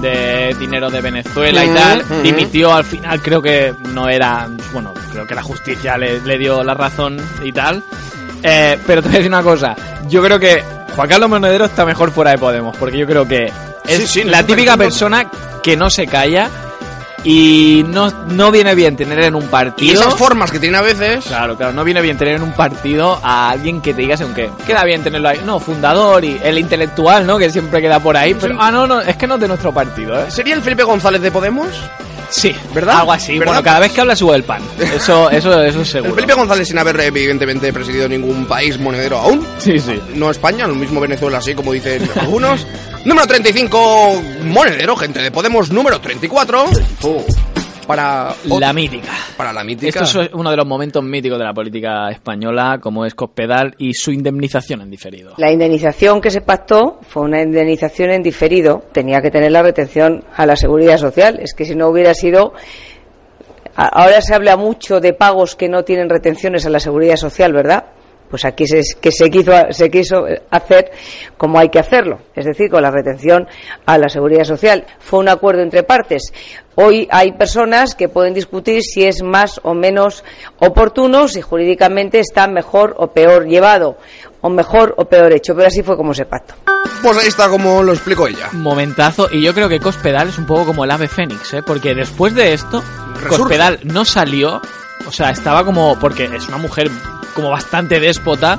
[0.00, 2.04] de dinero de Venezuela y tal.
[2.22, 6.62] Dimitió al final, creo que no era, bueno, creo que la justicia le, le dio
[6.62, 7.82] la razón y tal.
[8.42, 9.74] Eh, pero te voy a decir una cosa,
[10.08, 10.62] yo creo que
[10.94, 13.50] Juan Carlos Monedero está mejor fuera de Podemos, porque yo creo que
[13.86, 15.30] es Sí, sí, no la típica persona
[15.62, 16.50] que no se calla
[17.24, 19.92] y no, no viene bien tener en un partido.
[19.92, 21.24] Y esas formas que tiene a veces.
[21.24, 24.50] Claro, claro, no viene bien tener en un partido a alguien que te digas, aunque
[24.66, 25.40] queda bien tenerlo ahí.
[25.44, 27.38] No, fundador y el intelectual, ¿no?
[27.38, 28.34] Que siempre queda por ahí.
[28.34, 30.30] Pero, ah, no, no, es que no es de nuestro partido, ¿eh?
[30.30, 31.68] ¿Sería el Felipe González de Podemos?
[32.36, 32.98] Sí, ¿verdad?
[33.00, 33.38] Algo así.
[33.38, 33.52] ¿Verdad?
[33.54, 34.60] Bueno, cada vez que habla sube el pan.
[34.78, 36.10] Eso, eso, eso es seguro.
[36.10, 39.46] El Felipe González sin haber evidentemente presidido ningún país monedero aún.
[39.58, 40.00] Sí, sí.
[40.14, 42.66] No España, lo mismo Venezuela, así como dicen algunos.
[43.04, 45.70] número 35, monedero, gente de Podemos.
[45.70, 46.64] Número 34.
[47.86, 49.12] Para La mítica.
[49.36, 50.00] Para la mítica.
[50.02, 53.94] Esto es uno de los momentos míticos de la política española, como es Cospedal y
[53.94, 55.34] su indemnización en diferido.
[55.36, 58.84] La indemnización que se pactó fue una indemnización en diferido.
[58.92, 61.38] Tenía que tener la retención a la seguridad social.
[61.40, 62.54] Es que si no hubiera sido.
[63.76, 67.86] Ahora se habla mucho de pagos que no tienen retenciones a la seguridad social, ¿verdad?
[68.34, 70.90] Pues aquí se, que se quiso, se quiso hacer
[71.36, 73.46] como hay que hacerlo, es decir, con la retención
[73.86, 74.84] a la seguridad social.
[74.98, 76.32] Fue un acuerdo entre partes.
[76.74, 80.24] Hoy hay personas que pueden discutir si es más o menos
[80.58, 83.98] oportuno, si jurídicamente está mejor o peor llevado,
[84.40, 86.54] o mejor o peor hecho, pero así fue como se pactó.
[87.04, 88.48] Pues ahí está como lo explico ella.
[88.50, 91.62] Momentazo, y yo creo que Cospedal es un poco como el ave fénix, ¿eh?
[91.64, 92.82] porque después de esto,
[93.14, 93.36] Resurge.
[93.36, 94.60] Cospedal no salió,
[95.06, 96.90] o sea, estaba como, porque es una mujer
[97.34, 98.58] como bastante déspota,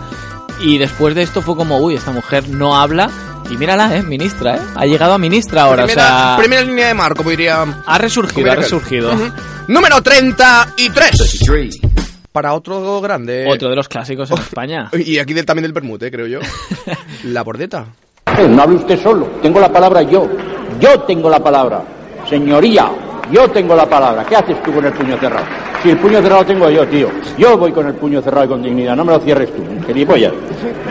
[0.61, 3.09] y después de esto fue como, uy, esta mujer no habla,
[3.49, 4.01] y mírala, ¿eh?
[4.03, 4.61] Ministra, ¿eh?
[4.75, 6.35] Ha llegado a ministra ahora, primera, o sea...
[6.37, 7.63] primera línea de mar, como diría.
[7.85, 9.13] Ha resurgido, ha resurgido.
[9.13, 9.31] Ujú.
[9.67, 11.43] Número 33.
[12.31, 13.45] Para otro grande.
[13.49, 14.89] Otro de los clásicos en España.
[14.93, 16.39] Y aquí del- también del Bermud, eh, creo yo.
[17.25, 17.85] La bordeta.
[18.37, 20.27] Eh, No hable usted solo, tengo la palabra yo.
[20.79, 21.81] Yo tengo la palabra.
[22.29, 22.91] Señoría,
[23.31, 24.25] yo tengo la palabra.
[24.25, 25.45] ¿Qué haces tú con el puño cerrado?
[25.85, 27.09] Si el puño cerrado tengo yo, tío.
[27.37, 28.95] Yo voy con el puño cerrado y con dignidad.
[28.95, 30.33] No me lo cierres tú, gilipollas.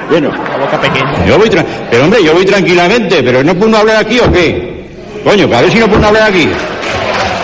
[0.09, 0.29] Bueno.
[0.31, 1.27] La boca pequeña.
[1.27, 4.85] Yo voy tra- pero hombre, yo voy tranquilamente, pero ¿no puedo hablar aquí o qué?
[5.25, 6.49] Coño, que a ver si no puedo hablar aquí.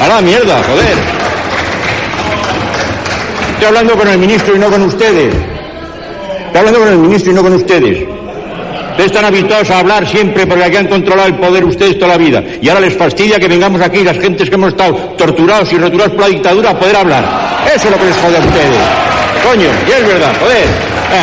[0.00, 0.96] A la mierda, joder.
[3.54, 5.34] Estoy hablando con el ministro y no con ustedes.
[5.34, 8.08] Estoy hablando con el ministro y no con ustedes.
[9.00, 12.16] Ustedes están habituados a hablar siempre porque aquí han controlado el poder ustedes toda la
[12.18, 12.44] vida.
[12.60, 16.12] Y ahora les fastidia que vengamos aquí las gentes que hemos estado torturados y roturados
[16.12, 17.24] por la dictadura a poder hablar.
[17.74, 18.80] Eso es lo que les jode a ustedes.
[19.42, 20.66] Coño, y es verdad, joder.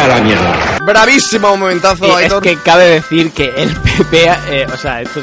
[0.03, 0.55] A la mierda.
[0.87, 2.41] Bravísimo momentazo, Y es Aitor.
[2.41, 5.21] que cabe decir que el PP, eh, o sea, esto-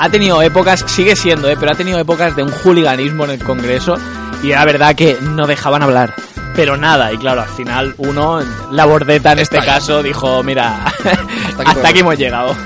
[0.00, 3.44] ha tenido épocas, sigue siendo, eh, pero ha tenido épocas de un hooliganismo en el
[3.44, 3.96] Congreso
[4.42, 6.12] y era verdad que no dejaban hablar.
[6.56, 8.40] Pero nada, y claro, al final uno,
[8.72, 9.66] la bordeta en este ahí.
[9.66, 10.84] caso, dijo, mira,
[11.64, 12.56] hasta aquí, hemos llegado.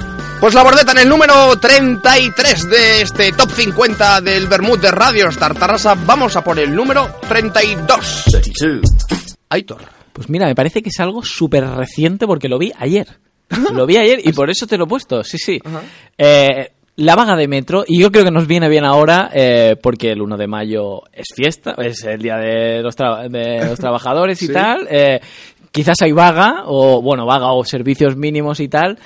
[0.41, 5.29] Pues la bordeta en el número 33 de este top 50 del Bermud de Radio
[5.29, 5.95] Star Tarrasa.
[6.07, 8.25] Vamos a por el número 32.
[9.51, 9.83] Aitor.
[10.13, 13.19] Pues mira, me parece que es algo súper reciente porque lo vi ayer.
[13.73, 15.61] Lo vi ayer y por eso te lo he puesto, sí, sí.
[16.17, 16.71] Eh,
[17.01, 20.23] la vaga de metro, y yo creo que nos viene bien ahora eh, porque el
[20.23, 24.47] 1 de mayo es fiesta, es el día de los, tra- de los trabajadores y
[24.49, 24.53] Sí.
[24.53, 24.87] tal.
[24.91, 25.21] eh,
[25.73, 28.99] quizás hay vaga, o bueno, vaga o servicios mínimos y tal.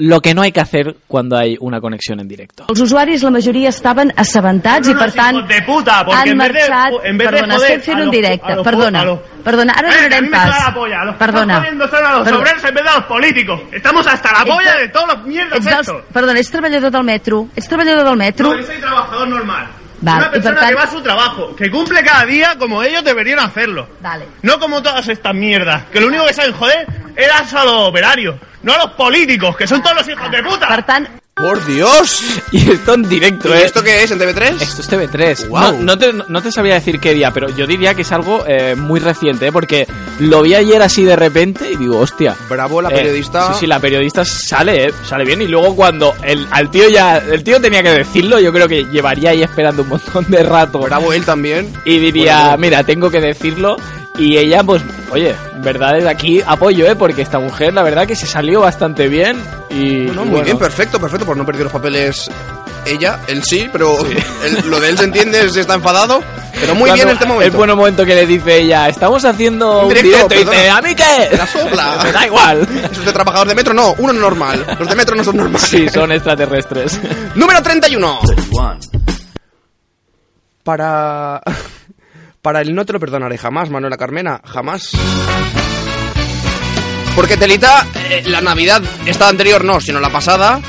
[0.00, 2.66] Lo que no hay que hacer cuando hay una conexión en directo.
[2.68, 6.52] Els usuaris, la majoria, estaven assabentats i, per tant, de puta, porque han en vez
[6.52, 6.92] de- marxat...
[7.04, 8.54] en vez de perdona, joder estem fent a un los- directe.
[8.54, 10.64] los- perdona, los- perdona, ara a donarem pas.
[10.66, 11.54] la polla, los que perdona.
[11.54, 12.38] están jodiendo son a los Perdona.
[12.38, 13.60] obreros en vez de a los políticos.
[13.72, 16.02] Estamos hasta la polla de- de todos los mierdas estos.
[16.12, 17.48] perdona, ets treballador del metro?
[17.56, 18.48] Ets treballador del metro?
[18.50, 19.66] No, yo soy trabajador normal.
[20.00, 23.02] Val, Una persona tant- que va a su trabajo, que cumple cada día como ellos
[23.02, 23.88] deberían hacerlo.
[24.00, 24.26] Vale.
[24.42, 26.86] No como todas estas mierdas, que lo único que saben joder
[27.18, 30.68] es a los operarios, no a los políticos, que son todos los hijos de puta.
[31.34, 32.24] ¡Por Dios!
[32.50, 33.64] Y esto en directo, ¿Y ¿eh?
[33.64, 34.60] esto qué es, en TV3?
[34.60, 35.48] Esto es TV3.
[35.48, 35.72] Guau.
[35.76, 38.42] No, no te, no te sabría decir qué día, pero yo diría que es algo
[38.46, 39.52] eh, muy reciente, ¿eh?
[39.52, 39.86] porque
[40.18, 42.34] lo vi ayer así de repente y digo, hostia.
[42.48, 43.52] Bravo, la Eh, periodista.
[43.52, 44.92] sí, sí, la periodista sale, ¿eh?
[45.06, 45.42] sale bien.
[45.42, 48.84] Y luego cuando el, al tío ya, el tío tenía que decirlo, yo creo que
[48.86, 50.80] llevaría ahí esperando un montón de rato.
[50.80, 51.72] Bravo él también.
[51.84, 53.76] Y diría, Bueno, mira, tengo que decirlo.
[54.18, 56.96] Y ella, pues, oye, verdad, desde aquí apoyo, ¿eh?
[56.96, 59.40] Porque esta mujer, la verdad, que se salió bastante bien.
[59.70, 60.42] Y, muy bueno.
[60.42, 62.28] bien, perfecto, perfecto, pues no perdió los papeles
[62.86, 63.96] ella, él sí, pero
[64.44, 66.22] él- lo de él se entiende, se está enfadado,
[66.58, 67.44] pero muy Cuando bien en este momento.
[67.52, 70.70] El buen momento que le dice ella, estamos haciendo Un un directo, directo, y dice.
[70.70, 71.36] ¿a mí qué?
[71.36, 71.98] La sopla.
[72.02, 72.66] Me da igual.
[72.90, 74.64] Esos de trabajador de metro, no, uno es normal.
[74.78, 75.68] Los de metro no son normales.
[75.68, 76.98] Sí, son extraterrestres.
[77.34, 78.20] Número 31.
[80.64, 81.40] Para.
[82.42, 84.92] Para el no te lo perdonaré jamás, Manuela Carmena, jamás.
[87.16, 90.60] Porque Telita, eh, la Navidad, esta anterior no, sino la pasada,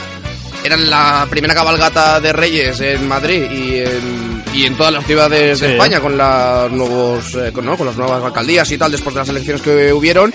[0.63, 5.59] era la primera cabalgata de Reyes en Madrid y en, y en todas las ciudades
[5.59, 5.73] de.
[5.73, 7.77] España con, las nuevos, eh, con, ¿no?
[7.77, 10.33] con las nuevas alcaldías y tal, después de las elecciones que hubieron.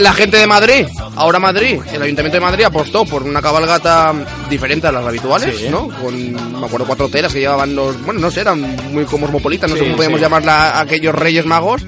[0.00, 0.86] La gente de Madrid,
[1.16, 4.14] ahora Madrid, el Ayuntamiento de Madrid apostó por una cabalgata
[4.48, 5.68] diferente a las habituales, Sí.
[5.70, 5.88] ¿no?
[5.88, 8.60] Con, me acuerdo, cuatro telas que llevaban los, bueno, no sé, eran
[8.92, 10.22] muy cosmopolitas, no sé cómo podemos sí.
[10.22, 11.82] llamarla aquellos Reyes Magos.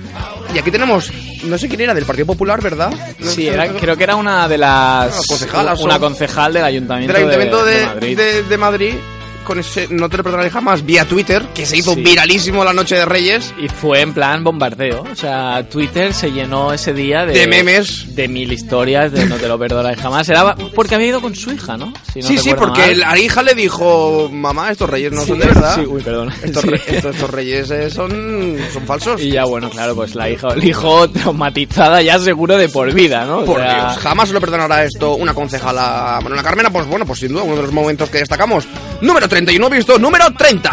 [0.54, 1.10] Y aquí tenemos,
[1.44, 2.92] no sé quién era, del Partido Popular, ¿verdad?
[3.18, 5.14] No Sí, era- creo que era una de las...
[5.16, 8.16] Una concejalas Una concejal del Ayuntamiento, del Ayuntamiento de, de Madrid.
[8.18, 8.94] de- de Madrid,
[9.42, 12.02] con ese, no te lo perdonaré jamás, vía Twitter, que se hizo Sí.
[12.02, 13.52] viralísimo la noche de Reyes.
[13.58, 15.02] Y fue en plan bombardeo.
[15.10, 18.14] O sea, Twitter se llenó ese día de, De memes.
[18.14, 20.28] De mil historias, de no te lo perdonaré jamás.
[20.28, 21.92] Era porque había ido con su hija, ¿no?
[22.12, 22.98] Si no sí, sí, porque mal.
[23.00, 25.74] la hija le dijo, mamá, estos reyes no Sí, son de verdad.
[25.80, 26.30] sí, uy, perdón.
[26.42, 26.68] Estos, Sí.
[26.68, 29.20] re- estos, estos reyes eh, son, son falsos.
[29.20, 33.24] Y ya, bueno, claro, pues la hija, el hijo traumatizada ya seguro de por vida,
[33.24, 33.38] ¿no?
[33.38, 37.04] O Por sea, Dios, jamás se lo perdonará esto una concejala Manuela Carmena, pues bueno,
[37.06, 38.66] pues sin duda uno de los momentos que destacamos.
[39.02, 40.72] Número 31 visto, número 30.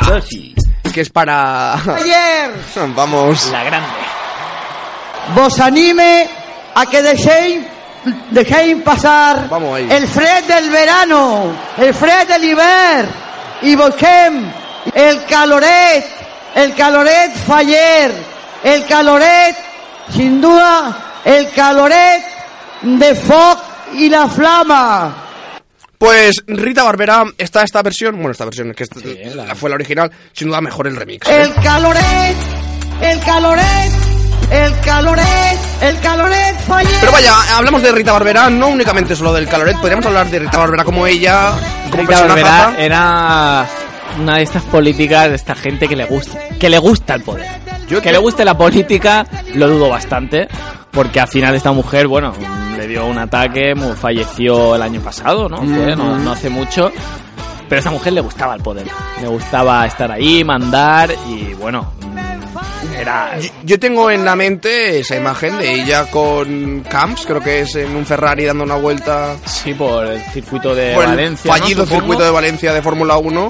[0.93, 1.73] Que es para...
[1.73, 2.51] Ayer
[2.95, 3.49] Vamos.
[3.51, 3.87] La grande.
[5.33, 6.29] vos anime
[6.75, 7.65] a que dejéis,
[8.29, 9.49] dejéis pasar
[9.89, 13.05] el fred del verano, el fred del hiver,
[13.63, 14.51] y busquem
[14.93, 16.05] el caloret,
[16.55, 18.13] el caloret faller,
[18.63, 19.55] el caloret,
[20.15, 22.23] sin duda, el caloret
[22.83, 23.59] de foc
[23.93, 25.28] y la flama.
[25.99, 29.01] Pues Rita Barbera está esta versión, bueno, esta versión que esta-
[29.35, 31.27] la- fue la original, sin duda mejor el remix.
[31.27, 31.41] ¿eh?
[31.41, 32.35] El caloret,
[33.01, 33.91] el caloret,
[34.49, 36.93] el caloret, el caloret faller.
[37.01, 40.57] Pero vaya, hablamos de Rita Barbera, no únicamente solo del caloret, podríamos hablar de Rita
[40.57, 41.51] Barbera como ella,
[41.91, 43.67] como Rita Barbera era
[44.21, 47.45] una de estas políticas de esta gente que le gusta, que le gusta el poder.
[48.01, 49.25] que le guste la política
[49.55, 50.47] lo dudo bastante,
[50.91, 52.33] porque al final esta mujer, bueno,
[52.77, 55.57] le dio un ataque, falleció el año pasado, ¿no?
[55.57, 56.91] Fue, no, no hace mucho.
[57.67, 58.87] Pero a esta mujer le gustaba el poder,
[59.21, 61.93] le gustaba estar ahí, mandar y bueno,
[62.99, 67.75] era Yo, tengo en la mente esa imagen de ella con Camps, creo que es
[67.75, 69.35] en un Ferrari dando una vuelta.
[69.45, 73.49] Sí, por el circuito de por Valencia, fallido circuito de Valencia de Fórmula 1.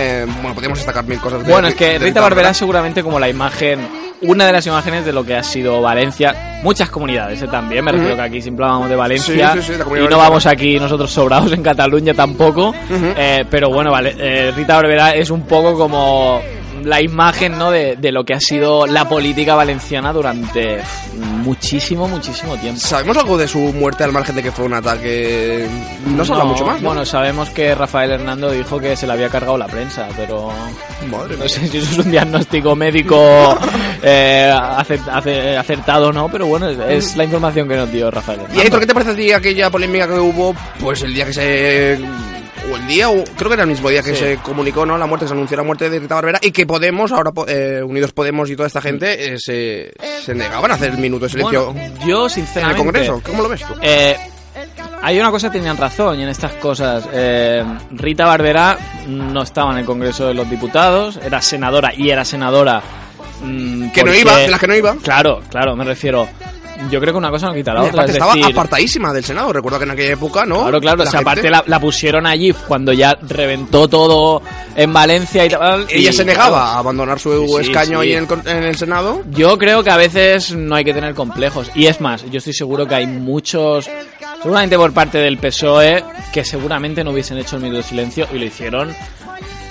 [0.00, 3.18] Eh, bueno, podríamos destacar mil cosas de Bueno, es que Rita Barbera es seguramente como
[3.18, 3.80] la imagen,
[4.22, 6.60] una de las imágenes de lo que ha sido Valencia.
[6.62, 7.48] Muchas comunidades ¿eh?
[7.48, 9.54] también, me refiero que aquí siempre hablamos de Valencia.
[9.54, 12.72] Sí, sí, sí, y no vamos aquí nosotros sobrados en Cataluña tampoco.
[12.90, 16.40] Eh, pero bueno, vale, eh, Rita Barbera es un poco como
[16.84, 17.70] la imagen ¿no?
[17.70, 20.80] de, de lo que ha sido la política valenciana durante
[21.14, 22.80] muchísimo, muchísimo tiempo.
[22.80, 25.66] ¿Sabemos algo de su muerte al margen de que fue un ataque?
[26.06, 26.88] No se habla mucho más, ¿no?
[26.88, 30.50] Bueno, sabemos que Rafael Hernando dijo que se le había cargado la prensa, pero
[31.10, 33.16] no sé si eso es un diagnóstico médico
[34.02, 38.10] eh, acert- ace- acertado o no, pero bueno, es, es la información que nos dio
[38.10, 38.60] Rafael Hernando.
[38.60, 40.54] Y Aitor, ¿qué te parece a ti aquella polémica que hubo?
[40.80, 41.98] Pues el día que se.
[42.72, 44.16] O el día, o creo que era el mismo día que Sí.
[44.24, 44.96] se comunicó, ¿no?
[44.98, 47.82] La muerte, se anunció la muerte de Rita Barbera y que Podemos, ahora po- eh,
[47.82, 49.92] Unidos Podemos y toda esta gente eh, se,
[50.24, 52.82] se negaban a hacer el minuto de silencio Bueno, yo en el sinceramente...
[52.82, 53.22] Congreso.
[53.24, 53.74] ¿Cómo lo ves tú?
[53.80, 54.16] Eh,
[55.00, 57.08] hay una cosa que tenían razón y en estas cosas.
[57.12, 62.24] Eh, Rita Barbera no estaba en el Congreso de los Diputados, era senadora y era
[62.24, 62.82] senadora.
[63.40, 64.96] mm, Que no iba, de las que no iba.
[64.96, 66.28] Claro, claro, me refiero.
[66.90, 68.04] Yo creo que una cosa no quita la otra.
[68.04, 69.52] es estaba decir, apartadísima del Senado.
[69.52, 70.62] Recuerdo que en aquella época, ¿no?
[70.62, 74.42] Claro, claro, La o sea, gente- aparte la, la pusieron allí cuando ya reventó todo
[74.76, 75.86] en Valencia y tal.
[75.88, 78.08] Ella se negaba claro, a abandonar su Sí, sí, escaño sí.
[78.08, 79.22] ahí en en el Senado.
[79.30, 81.70] Yo creo que a veces no hay que tener complejos.
[81.74, 83.88] Y es más, yo estoy seguro que hay muchos,
[84.42, 88.38] seguramente por parte del PSOE, que seguramente no hubiesen hecho el minuto de silencio y
[88.38, 88.94] lo hicieron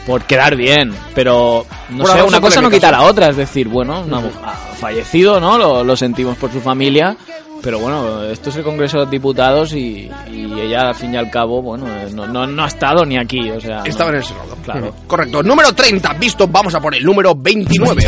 [0.07, 0.91] por quedar bien.
[1.13, 3.29] Pero, no Por sé, una cosa no quita la otra.
[3.29, 5.57] Es decir, bueno, una mu- ha fallecido, ¿no?
[5.59, 7.15] Lo, lo sentimos por su familia.
[7.61, 11.17] Pero bueno, esto es el Congreso de los Diputados y, y ella, al fin y
[11.17, 13.81] al cabo, bueno, eh, no, no, no ha estado ni aquí, o sea...
[13.83, 14.57] Estaba no- en el Senado.
[14.63, 14.95] Claro.
[15.07, 15.41] Correcto.
[15.41, 18.05] Número 30, visto, vamos a por el número 29.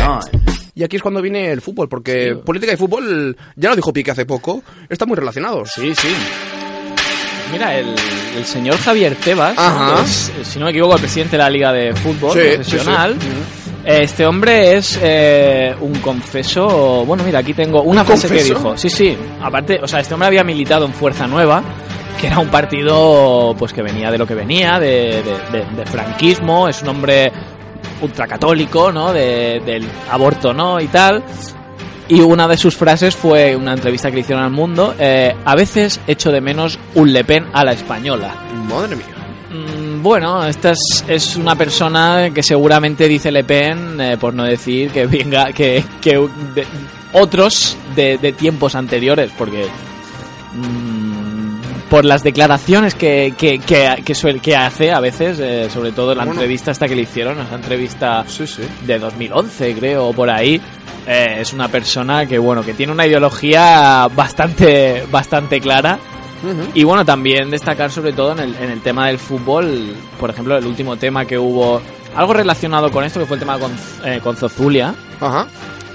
[0.76, 4.12] Y aquí es cuando viene el fútbol, porque política y fútbol, ya lo dijo Pique
[4.12, 5.72] hace poco, están muy relacionados.
[5.74, 6.08] Sí, sí.
[7.52, 7.94] Mira, el,
[8.36, 9.56] el señor Javier Tebas,
[10.04, 13.16] es, si no me equivoco, el presidente de la Liga de Fútbol Sí, Profesional.
[13.20, 13.32] sí, sí.
[13.84, 17.04] Este hombre es eh, un confeso.
[17.06, 18.76] Bueno, mira, aquí tengo una ¿Un frase que dijo.
[18.76, 19.16] Sí, sí.
[19.42, 21.62] Aparte, o sea, este hombre había militado en Fuerza Nueva,
[22.20, 25.86] que era un partido pues que venía de lo que venía, de, de- de- de
[25.86, 26.68] franquismo.
[26.68, 27.32] Es un hombre
[28.02, 29.12] ultracatólico, ¿no?
[29.12, 30.78] De- del aborto, ¿no?
[30.80, 31.22] Y tal.
[32.10, 34.94] Y una de sus frases fue una entrevista que le hicieron al mundo.
[34.98, 38.34] eh, a veces echo de menos un Le Pen a la española.
[38.68, 39.06] Madre mía.
[39.50, 44.44] Mm, Bueno, esta es, es una persona que seguramente dice Le Pen, eh, por no
[44.44, 46.16] decir que venga, que, que
[46.54, 46.66] de-
[47.12, 49.66] otros de, de tiempos anteriores, porque
[50.54, 50.89] mm,
[51.90, 56.12] por las declaraciones que, que, que, que, suel- que hace a veces, eh, sobre todo
[56.12, 56.40] en la Bueno.
[56.40, 58.24] entrevista esta que le hicieron, esa entrevista
[58.86, 60.60] de 2011 creo, o por ahí,
[61.06, 65.98] eh, es una persona que bueno, que tiene una ideología bastante, bastante clara.
[66.72, 70.56] Y bueno, también destacar sobre todo en el, en el tema del fútbol, por ejemplo,
[70.56, 71.82] el último tema que hubo,
[72.16, 73.70] algo relacionado con esto, que fue el tema con,
[74.06, 75.46] eh, con Zozulia, Ajá.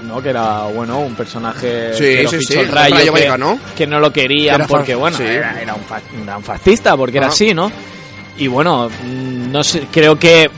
[0.06, 0.22] ¿No?
[0.22, 3.04] Que era, bueno, un personaje Sí, que lo sí, fichó sí, el el Rayo, Rayo
[3.04, 3.58] que, Vallecano.
[3.76, 5.24] que no lo querían Era porque, bueno, sí.
[5.24, 7.70] era, era un, fa- era un fascista, porque era así, ¿no?
[8.38, 10.50] Y bueno, mm, no sé, creo que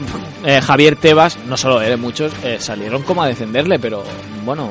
[0.44, 4.03] eh, Javier Tebas, no solo él, muchos, eh, salieron como a defenderle, pero
[4.44, 4.70] bueno,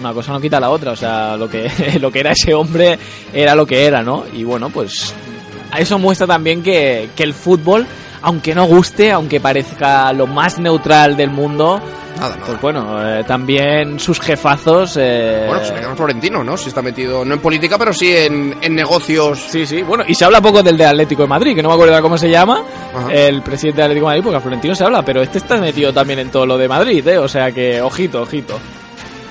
[0.00, 1.68] una cosa no quita la otra, o sea, lo que,
[2.00, 2.98] lo que era ese hombre
[3.32, 4.24] era lo que era, ¿no?
[4.32, 5.12] Y bueno, pues
[5.76, 7.84] eso muestra también que, que el fútbol,
[8.26, 11.80] aunque no guste, aunque parezca lo más neutral del mundo,
[12.44, 14.96] pues bueno, eh, también sus jefazos...
[14.98, 16.56] eh, Bueno, pues se llama Florentino, ¿no?
[16.56, 19.38] Si está metido, no en política, pero sí en, en negocios.
[19.48, 21.74] Sí, sí, bueno, y se habla poco del de Atlético de Madrid, que no me
[21.76, 22.62] acuerdo cómo se llama,
[22.94, 23.12] Ajá.
[23.12, 25.92] el presidente de Atlético de Madrid, porque a Florentino se habla, pero este está metido
[25.92, 27.18] también en todo lo de Madrid, ¿eh?
[27.18, 28.58] O sea que, ojito, ojito.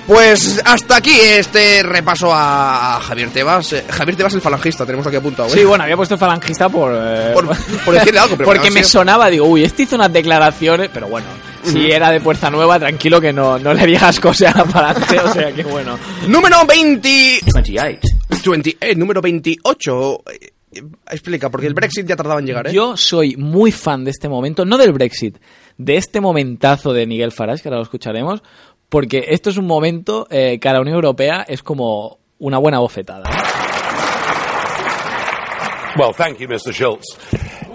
[0.06, 3.72] Pues hasta aquí este repaso a Javier Tebas.
[3.72, 5.48] Eh, Javier Tebas el falangista, tenemos aquí apuntado.
[5.48, 5.52] ¿eh?
[5.52, 6.92] Sí, bueno, había puesto falangista por...
[6.94, 7.46] eh, Por-
[7.84, 11.26] por decirle algo, pero Porque me sonaba, digo, uy, este hizo unas declaraciones, pero bueno,
[11.64, 15.32] si era de Puerta Nueva, tranquilo que no, no le digas cosas a Palante, o
[15.32, 15.98] sea que bueno.
[16.28, 17.40] Número 20...
[17.52, 17.98] 28.
[18.48, 20.22] 28, número 28.
[20.30, 20.52] Eh,
[21.10, 22.72] Explica, porque el Brexit ya tardaba en llegar, ¿eh?
[22.72, 25.38] Yo soy muy fan de este momento, no del Brexit,
[25.78, 28.42] de este momentazo de Miguel Farage, que ahora lo escucharemos,
[28.88, 32.78] porque esto es un momento eh, que a la Unión Europea es como una buena
[32.78, 33.24] bofetada.
[35.98, 36.72] Well, thank you, Mr.
[36.72, 37.16] Schultz.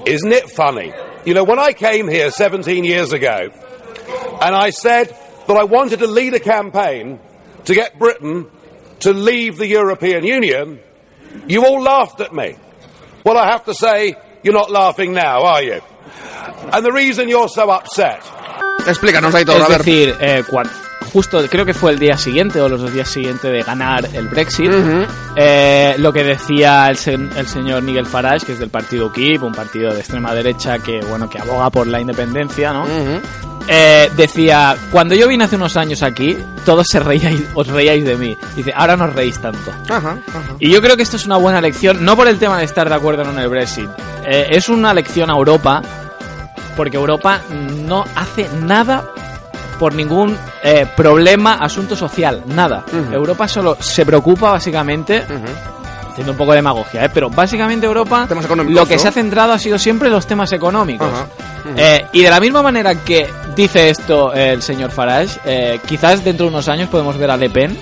[0.06, 0.94] Isn't it funny?
[1.26, 3.50] You know, when I came here 17 years ago,
[4.42, 5.08] and I said
[5.48, 7.20] that I wanted to lead a campaign
[7.66, 8.48] to get Britain
[9.00, 10.80] to leave the European Union,
[11.48, 12.56] you all laughed at me.
[13.26, 15.82] Well, I have to say, you're not laughing now, are you?
[16.72, 18.22] And the reason you're so upset
[18.86, 19.78] Explícanos ahí todo, es a ver.
[19.80, 20.44] decir, eh,
[21.14, 24.28] justo creo que fue el día siguiente o los dos días siguientes de ganar el
[24.28, 24.72] Brexit,
[25.36, 29.44] eh, lo que decía el, sen- el señor Miguel Farage, que es del partido UKIP,
[29.44, 32.86] un partido de extrema derecha que bueno que aboga por la independencia, ¿no?
[33.68, 36.36] Eh, decía, cuando yo vine hace unos años aquí,
[36.66, 38.36] todos se reíais, os reíais de mí.
[38.56, 39.72] Dice, ahora no os reís tanto.
[40.60, 42.90] Y yo creo que esto es una buena lección, no por el tema de estar
[42.90, 43.88] de acuerdo en el Brexit,
[44.26, 45.82] eh, es una lección a Europa,
[46.76, 47.42] porque Europa
[47.86, 49.04] no hace nada
[49.82, 52.86] por ningún eh, problema, asunto social, nada.
[53.12, 55.26] Europa solo se preocupa básicamente,
[56.08, 57.10] haciendo un poco de demagogia, ¿eh?
[57.12, 59.02] pero básicamente Europa lo que ¿no?
[59.02, 61.12] se ha centrado ha sido siempre los temas económicos.
[61.12, 61.26] Ajá.
[61.76, 66.46] Eh, y de la misma manera que dice esto el señor Farage, eh, quizás dentro
[66.46, 67.76] de unos años podemos ver a Le Pen.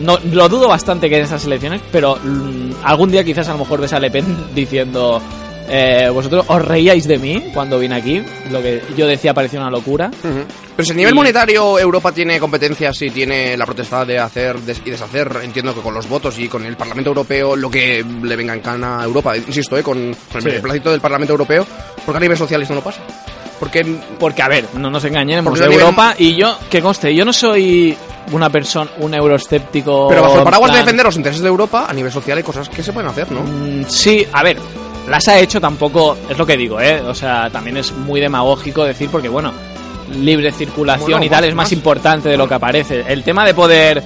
[0.00, 3.60] No, lo dudo bastante que en estas elecciones, pero mm, algún día quizás a lo
[3.60, 5.22] mejor ves a Le Pen diciendo
[5.68, 9.70] eh, vosotros os reíais de mí cuando vine aquí, lo que yo decía parecía una
[9.70, 10.10] locura.
[10.22, 14.58] Pero si a nivel Y- monetario Europa tiene competencias y tiene la potestad de hacer
[14.60, 18.04] des- y deshacer, entiendo que con los votos y con el Parlamento Europeo, lo que
[18.22, 19.82] le venga en cana a Europa, insisto, ¿eh?
[19.82, 20.48] con, con Sí.
[20.50, 21.66] el placito del Parlamento Europeo,
[22.04, 23.00] porque a nivel social esto no pasa.
[23.58, 23.82] Porque,
[24.18, 27.96] Porque, a ver, no nos engañemos, nivel- Europa, y yo, que conste, yo no soy
[28.32, 30.08] una persona, un euroescéptico.
[30.10, 32.44] pero bajo el paraguas de plan- defender los intereses de Europa, a nivel social hay
[32.44, 33.40] cosas que se pueden hacer, ¿no?
[33.42, 34.58] Mm, Sí, a ver,
[35.08, 37.00] las ha hecho tampoco, es lo que digo, ¿eh?
[37.00, 39.52] O sea, también es muy demagógico decir, porque bueno,
[40.20, 43.04] libre circulación Bueno, y tal más- es más más- importante de lo que aparece.
[43.08, 44.02] El tema de poder,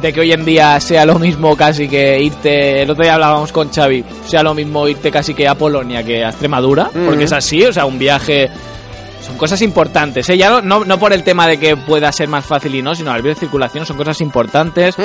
[0.00, 3.52] de que hoy en día sea lo mismo casi que irte, el otro día hablábamos
[3.52, 7.20] con Xavi, sea lo mismo irte casi que a Polonia que a Extremadura, porque Ujú.
[7.24, 8.48] es así, o sea, un viaje...
[9.24, 10.36] Son cosas importantes, ¿eh?
[10.36, 12.92] Ya no, no, no por el tema de que pueda ser más fácil y no,
[12.96, 14.96] sino la libre circulación son cosas importantes.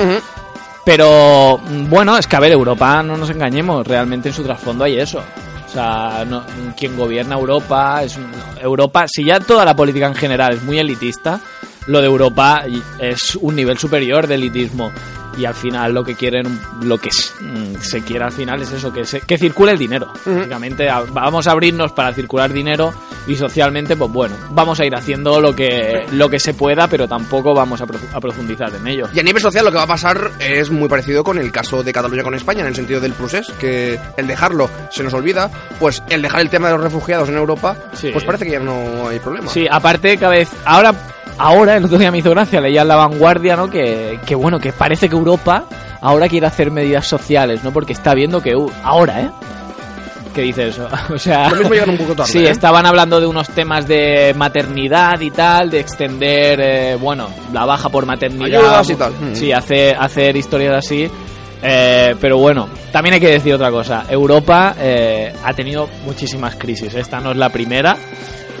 [0.88, 1.58] Pero
[1.90, 5.22] bueno, es que a ver, Europa, no nos engañemos, realmente en su trasfondo hay eso.
[5.66, 6.42] O sea, no,
[6.78, 8.18] quien gobierna Europa es
[8.58, 11.40] Europa, si ya toda la política en general es muy elitista,
[11.88, 12.64] lo de Europa
[12.98, 14.90] es un nivel superior de elitismo.
[15.38, 17.10] Y al final lo que quieren, lo que
[17.40, 20.12] mm, se quiere al final es eso, que, se- que circule el dinero.
[20.26, 22.92] Básicamente a- vamos a abrirnos para circular dinero
[23.26, 27.06] y socialmente, pues bueno, vamos a ir haciendo lo que, lo que se pueda, pero
[27.06, 29.06] tampoco vamos a, profu- a profundizar en ello.
[29.14, 31.82] Y a nivel social lo que va a pasar es muy parecido con el caso
[31.82, 35.50] de Cataluña con España, en el sentido del procés, que el dejarlo se nos olvida,
[35.78, 37.76] pues el dejar el tema de los refugiados en Europa,
[38.12, 39.48] pues parece que ya no hay problema.
[39.50, 40.92] Sí, aparte cada vez ahora
[41.40, 43.70] ahora el otro día me hizo gracia leía en la vanguardia, ¿no?
[43.70, 45.27] Que, que bueno, que parece que Europa
[46.00, 47.72] ahora quiere hacer medidas sociales, ¿no?
[47.72, 49.30] Porque está viendo que uh, ahora, ¿eh?
[50.34, 50.88] ¿Qué dice eso?
[51.12, 52.50] O sea, Lo mismo llegan un poco tarde, Sí, ¿eh?
[52.50, 57.88] estaban hablando de unos temas de maternidad y tal, de extender, eh, bueno, la baja
[57.88, 58.60] por maternidad.
[58.60, 59.12] Ayudas y tal.
[59.12, 59.34] Mm.
[59.34, 61.10] Sí, hace, hacer historias así.
[61.62, 64.04] Eh, pero bueno, también hay que decir otra cosa.
[64.08, 66.94] Europa eh, ha tenido muchísimas crisis.
[66.94, 67.96] Esta no es la primera.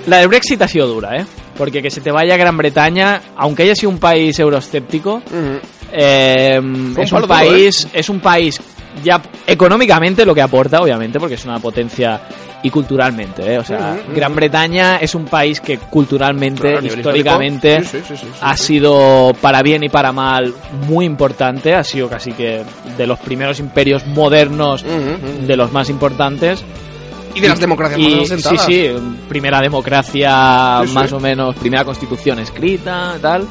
[0.06, 1.26] La del Brexit ha sido dura, ¿eh?
[1.56, 5.60] Porque que se te vaya a Gran Bretaña, aunque haya sido un país euroscéptico, Fue
[5.92, 8.60] un es un duro, país, es un país
[9.02, 12.20] ya económicamente lo que aporta, obviamente, porque es una potencia
[12.62, 13.58] y culturalmente, ¿eh?
[13.58, 13.96] O sea.
[14.12, 19.62] Gran Bretaña es un país que culturalmente, Claro, históricamente, sí, sí, sí, ha sido para
[19.62, 20.52] bien y para mal
[20.88, 22.62] muy importante, ha sido casi que
[22.96, 26.64] de los primeros imperios modernos, de los más importantes.
[27.34, 28.42] Y de las democracias Y- más.
[28.42, 28.90] Sí, sí,
[29.28, 33.46] primera democracia, más o menos, primera constitución escrita, tal.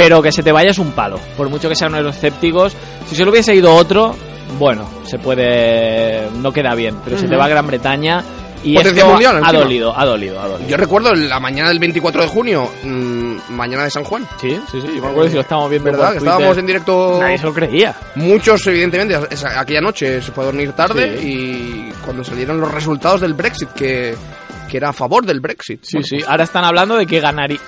[0.00, 1.18] Pero que se te vaya es un palo.
[1.36, 2.74] Por mucho que sean unos escépticos,
[3.06, 4.14] si se lo hubiese ido otro,
[4.58, 6.28] bueno, se puede.
[6.36, 6.96] No queda bien.
[7.04, 8.24] Pero se te va a Gran Bretaña
[8.62, 10.68] y Potencia esto mundial, ha dolido, ha dolido, ha dolido.
[10.68, 14.26] Yo recuerdo la mañana del 24 de junio, mm, mañana de San Juan.
[14.40, 14.88] Sí, sí, sí.
[14.96, 16.04] Yo me acuerdo si lo estábamos viendo ¿Verdad?
[16.04, 17.18] por Que estábamos en directo.
[17.20, 17.94] Nadie se lo creía.
[18.16, 19.18] Muchos, evidentemente,
[19.56, 24.14] aquella noche se fue a dormir tarde y cuando salieron los resultados del Brexit, que,
[24.68, 25.80] que era a favor del Brexit.
[25.82, 26.18] Sí, sí.
[26.26, 27.60] Ahora están hablando de que ganaría.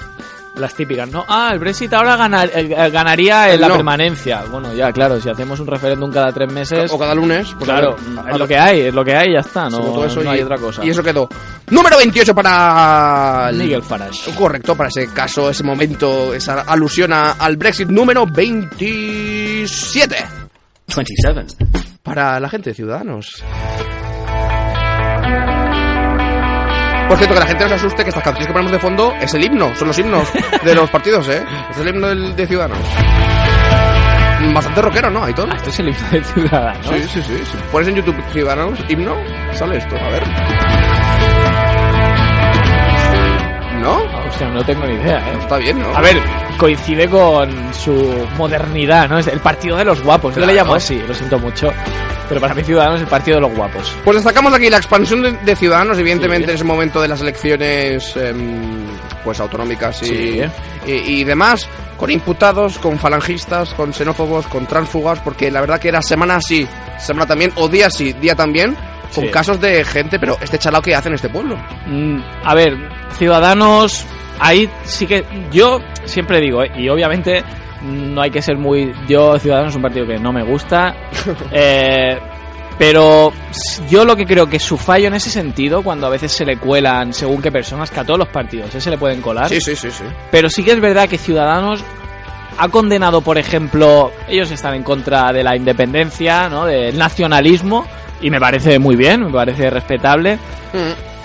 [0.57, 1.25] Las típicas, ¿no?
[1.29, 3.77] Ah, el Brexit ahora ganar- eh, ganaría en El la no.
[3.77, 4.43] permanencia.
[4.51, 6.93] Bueno, ya, claro, si hacemos un referéndum cada tres meses...
[6.93, 7.49] O cada lunes.
[7.59, 9.71] pues a claro, ver, es lo que hay, es lo que hay y ya está,
[9.71, 10.85] no, eso no y, hay otra cosa.
[10.85, 11.27] Y eso quedó.
[11.71, 13.49] Número 28 para...
[13.49, 14.31] el- Nigel Farage.
[14.35, 17.89] Correcto, para ese caso, ese momento, esa alusión a- al Brexit.
[17.89, 20.17] Número 27.
[20.95, 21.47] 27.
[22.03, 23.43] Para la gente de Ciudadanos.
[27.13, 29.13] Por cierto, que la gente no se asuste que estas canciones que ponemos de fondo
[29.21, 30.27] es el himno, son los himnos
[30.65, 31.45] de los partidos, ¿eh?
[31.71, 32.79] Es el himno del- de Ciudadanos.
[34.55, 35.55] Bastante rockero, ¿no, Aitor?
[35.55, 36.87] Este es el himno de Ciudadanos.
[36.87, 37.37] Sí, sí, sí.
[37.45, 39.15] Si pones en YouTube Ciudadanos, himno,
[39.53, 39.95] sale esto.
[39.95, 40.23] A ver.
[44.41, 44.51] ¿No?
[44.55, 45.39] No tengo ni idea, ¿eh?
[45.41, 45.95] Está bien, ¿no?
[45.97, 46.21] A ver,
[46.59, 49.19] coincide con su modernidad, ¿no?
[49.19, 50.35] Es el partido de los guapos.
[50.35, 50.59] Yo le Claro.
[50.65, 51.73] llamo así, lo siento mucho.
[52.29, 53.95] Pero para mí Ciudadanos es el partido de los guapos.
[54.05, 58.17] Pues destacamos aquí la expansión de, de Ciudadanos, evidentemente, en ese momento de las elecciones
[58.17, 58.87] em,
[59.23, 60.41] pues autonómicas y, Sí.
[60.87, 61.69] y, y demás,
[61.99, 66.67] con imputados, con falangistas, con xenófobos, con tránsfugas, porque la verdad que era semana sí,
[66.99, 68.77] semana también, o día sí, día también,
[69.15, 69.31] con Sí.
[69.31, 71.57] casos de gente, pero este chalao que hace en este pueblo.
[71.87, 72.75] Mm, a ver,
[73.19, 74.05] Ciudadanos,
[74.41, 76.71] ahí sí que yo siempre digo, ¿eh?
[76.77, 77.43] y obviamente
[77.83, 78.93] no hay que ser muy...
[79.09, 80.95] Yo, Ciudadanos es un partido que no me gusta,
[81.53, 82.19] eh,
[82.79, 83.33] pero
[83.89, 86.57] yo lo que creo que su fallo en ese sentido, cuando a veces se le
[86.57, 88.81] cuelan según qué personas, que a todos los partidos ¿eh?
[88.81, 90.05] se le pueden colar, Sí, sí, sí, sí.
[90.31, 91.85] pero sí que es verdad que Ciudadanos
[92.59, 96.67] ha condenado, por ejemplo, ellos están en contra de la independencia, ¿no?
[96.67, 97.87] del nacionalismo,
[98.23, 100.39] y me parece muy bien, me parece respetable,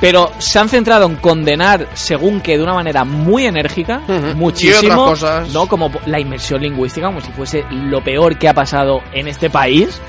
[0.02, 4.02] pero se han centrado en condenar según que de una manera muy enérgica,
[4.36, 5.54] muchísimo, Y otras cosas.
[5.54, 5.68] ¿no?
[5.68, 10.02] Como la inmersión lingüística, como si fuese lo peor que ha pasado en este país,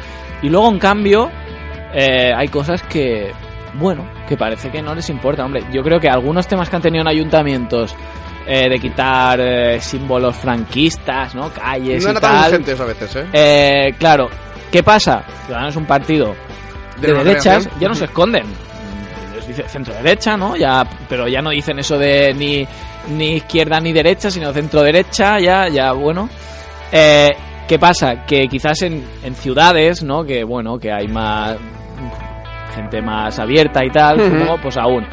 [0.42, 1.30] y luego en cambio
[1.94, 3.32] eh, hay cosas que,
[3.74, 5.62] bueno, que parece que no les importa, hombre.
[5.72, 7.94] Yo creo que algunos temas que han tenido en ayuntamientos
[8.46, 11.50] eh, de quitar eh, símbolos franquistas, ¿no?
[11.50, 12.44] Calles No y eran tan tal.
[12.50, 13.26] urgentes a veces, ¿eh?
[13.32, 14.28] Eh, claro,
[14.70, 15.22] ¿qué pasa?
[15.46, 16.34] Ciudadanos es un partido
[17.00, 18.44] De derechas, ya no se esconden.
[19.34, 20.56] Les dice centro derecha, ¿no?
[20.56, 22.66] Ya, pero ya no dicen eso de ni,
[23.16, 26.28] ni izquierda ni derecha, sino centro derecha, ya, ya, bueno.
[26.92, 27.30] Eh,
[27.68, 28.24] ¿Qué pasa?
[28.26, 30.24] Que quizás en, en ciudades, ¿no?
[30.24, 31.56] Que bueno, que hay más
[32.74, 35.04] gente más abierta y tal, supongo, pues aún.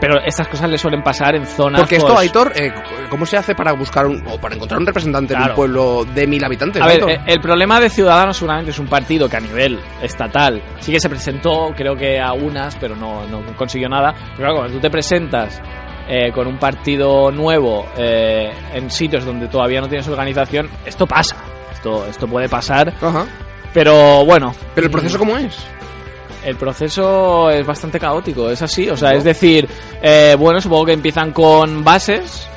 [0.00, 1.80] Pero estas cosas le suelen pasar en zonas.
[1.82, 2.72] Porque esto, pues, Aitor, eh,
[3.10, 5.52] ¿cómo se hace para buscar un, o para encontrar un representante en Claro.
[5.52, 6.82] un pueblo de mil habitantes?
[6.82, 7.10] A ver, Aitor?
[7.10, 11.00] eh, el problema de Ciudadanos seguramente es un partido que a nivel estatal sí que
[11.00, 14.14] se presentó, creo que a unas, pero no, no consiguió nada.
[14.36, 15.60] Pero claro, cuando tú te presentas
[16.08, 21.36] eh, con un partido nuevo eh, en sitios donde todavía no tienes organización, esto pasa.
[21.72, 22.92] Esto, esto puede pasar.
[23.72, 24.52] Pero bueno.
[24.74, 25.56] ¿Pero el proceso cómo es?
[26.44, 28.88] El proceso es bastante caótico, es así.
[28.88, 29.68] O sea, es decir,
[30.02, 32.48] eh, bueno, supongo que empiezan con bases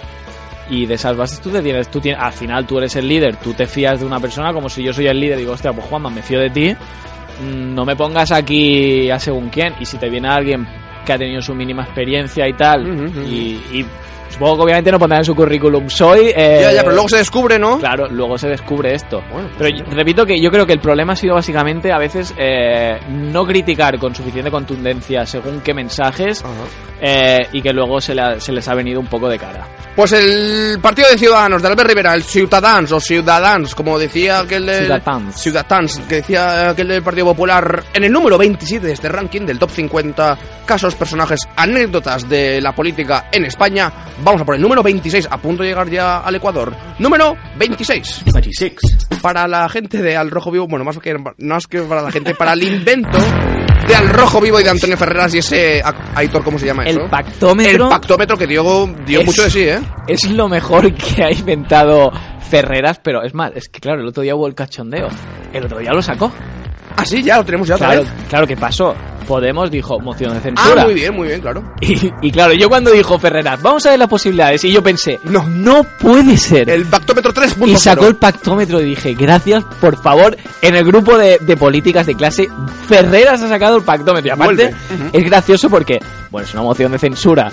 [0.69, 3.35] y de esas bases tú te tienes, tú tienes, al final tú eres el líder,
[3.37, 5.73] tú te fías de una persona como si yo soy el líder y digo, hostia,
[5.73, 9.73] pues Juanma, me fío de ti, mm, no me pongas aquí a según quién.
[9.79, 10.65] Y si te viene alguien
[11.05, 12.87] que ha tenido su mínima experiencia y tal,
[13.27, 13.85] y, y
[14.33, 16.27] supongo que obviamente no pondrá en su currículum, soy...
[16.35, 17.79] eh, Ya, ya, pero luego se descubre, ¿no?
[17.79, 19.21] Claro, luego se descubre esto.
[19.57, 22.99] Pero yo- repito que yo creo que el problema ha sido básicamente a veces eh,
[23.09, 26.43] no criticar con suficiente contundencia según qué mensajes
[27.01, 29.65] eh, y que luego se les ha venido un poco de cara.
[29.95, 34.65] Pues el partido de Ciudadanos de Albert Rivera, el Ciudadans o Ciudadans, como decía aquel
[34.65, 34.79] de...
[34.79, 35.35] Ciudadans.
[35.39, 39.59] Ciudadans, que decía aquel del Partido Popular, en el número 27 de este ranking del
[39.59, 43.93] top 50 casos, personajes, anécdotas de la política en España.
[44.23, 46.73] Vamos a por el número 26, a punto de llegar ya al Ecuador.
[46.97, 48.23] Número 26.
[48.33, 48.73] 26.
[49.21, 52.33] Para la gente de Al Rojo Vivo, bueno, más que, más que para la gente,
[52.33, 53.19] para el invento
[53.87, 55.81] de Al Rojo Vivo y de Antonio Ferreras y ese
[56.15, 57.09] Aitor, ¿cómo se llama El eso?
[57.09, 59.79] pactómetro El pactómetro que dio, dio es- mucho de sí, ¿eh?
[60.07, 62.11] Es lo mejor que ha inventado
[62.49, 65.07] Ferreras, pero es más, es que claro, el otro día hubo el cachondeo.
[65.51, 66.31] El otro día lo sacó.
[66.95, 68.11] Ah, sí, ya lo tenemos ya otra Claro, vez.
[68.29, 68.93] claro, ¿qué pasó?
[69.27, 70.81] Podemos dijo moción de censura.
[70.81, 71.63] Ah, muy bien, muy bien, claro.
[71.81, 75.19] Y, y claro, yo cuando dijo Ferreras, vamos a ver las posibilidades, y yo pensé,
[75.23, 76.69] no, no puede ser.
[76.69, 77.67] El pactómetro 3.0.
[77.69, 82.05] Y sacó el pactómetro y dije, gracias, por favor, en el grupo de, de políticas
[82.05, 82.49] de clase,
[82.87, 84.27] Ferreras ha sacado el pactómetro.
[84.27, 84.73] Y aparte,
[85.13, 87.49] es gracioso porque, bueno, es una moción de censura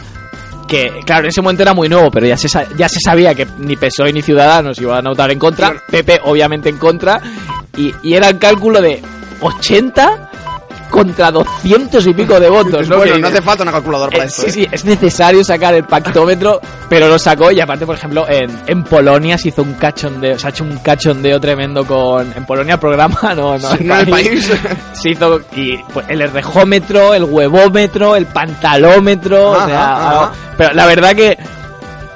[0.66, 3.46] que, claro, en ese momento era muy nuevo, pero ya se, ya se sabía que
[3.58, 7.20] ni PSOE ni Ciudadanos iban a votar en contra, PP obviamente en contra,
[7.76, 9.02] y, y era el cálculo de
[9.40, 10.30] 80
[10.90, 12.88] contra 200 y pico de votos.
[12.88, 12.96] ¿no?
[12.96, 14.42] Bueno, hace falta una calculadora para eh, esto.
[14.42, 14.52] sí, ¿eh?
[14.52, 18.82] sí, es necesario sacar el pactómetro, pero lo sacó y aparte, por ejemplo, en, en
[18.82, 22.32] Polonia se hizo un cachondeo, se ha hecho un cachondeo tremendo con...
[22.36, 24.50] En Polonia el programa, no, no, Sí, no el país.
[24.92, 30.10] Se hizo y, pues, el errejómetro, el huevómetro, el pantalómetro, o Ajá, sea, ajá.
[30.22, 31.38] algo- pero la verdad que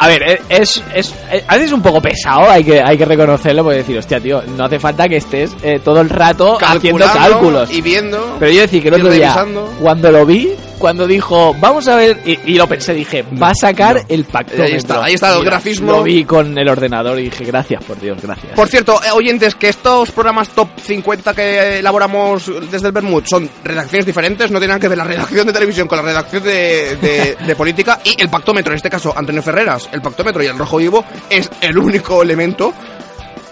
[0.05, 2.99] a ver, eh, es, es, eh, a veces es un poco pesado, hay que, hay
[2.99, 6.59] que reconocerlo, porque decir, hostia, tío, no hace falta que estés eh, todo el rato
[6.61, 7.71] haciendo cálculos.
[7.73, 8.37] Y viendo.
[8.39, 9.73] Pero yo decir que el otro día, revisando.
[9.81, 13.55] cuando lo vi, cuando dijo, vamos a ver, y, y lo pensé, dije, va a
[13.55, 14.63] sacar el pacto.
[14.63, 15.93] Ahí está, ahí está el grafismo.
[15.93, 18.53] Lo vi con el ordenador y dije, gracias, por Dios, gracias.
[18.55, 23.49] Por cierto, eh, oyentes, que estos programas top 50 que elaboramos desde el Bermud son
[23.65, 27.37] redacciones diferentes, no tienen que ver la redacción de televisión con la redacción de, de-
[27.47, 30.77] de política y el pactómetro, en este caso Antonio Ferreras, el pactómetro y el rojo
[30.79, 32.73] vivo es el único elemento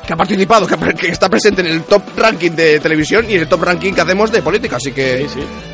[0.07, 3.41] que ha participado, que, que está presente en el top ranking de televisión y en
[3.43, 5.27] el top ranking que hacemos de política, así que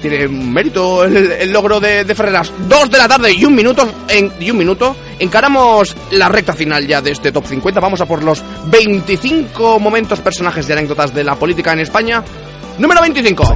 [0.03, 2.53] tiene un mérito el, el logro de, de Ferreras.
[2.69, 6.87] Dos de la tarde y un minuto, en, y un minuto, encaramos la recta final
[6.87, 11.25] ya de este top 50, vamos a por los 25 momentos, personajes de anécdotas de
[11.25, 12.23] la política en España.
[12.79, 13.55] Número 25.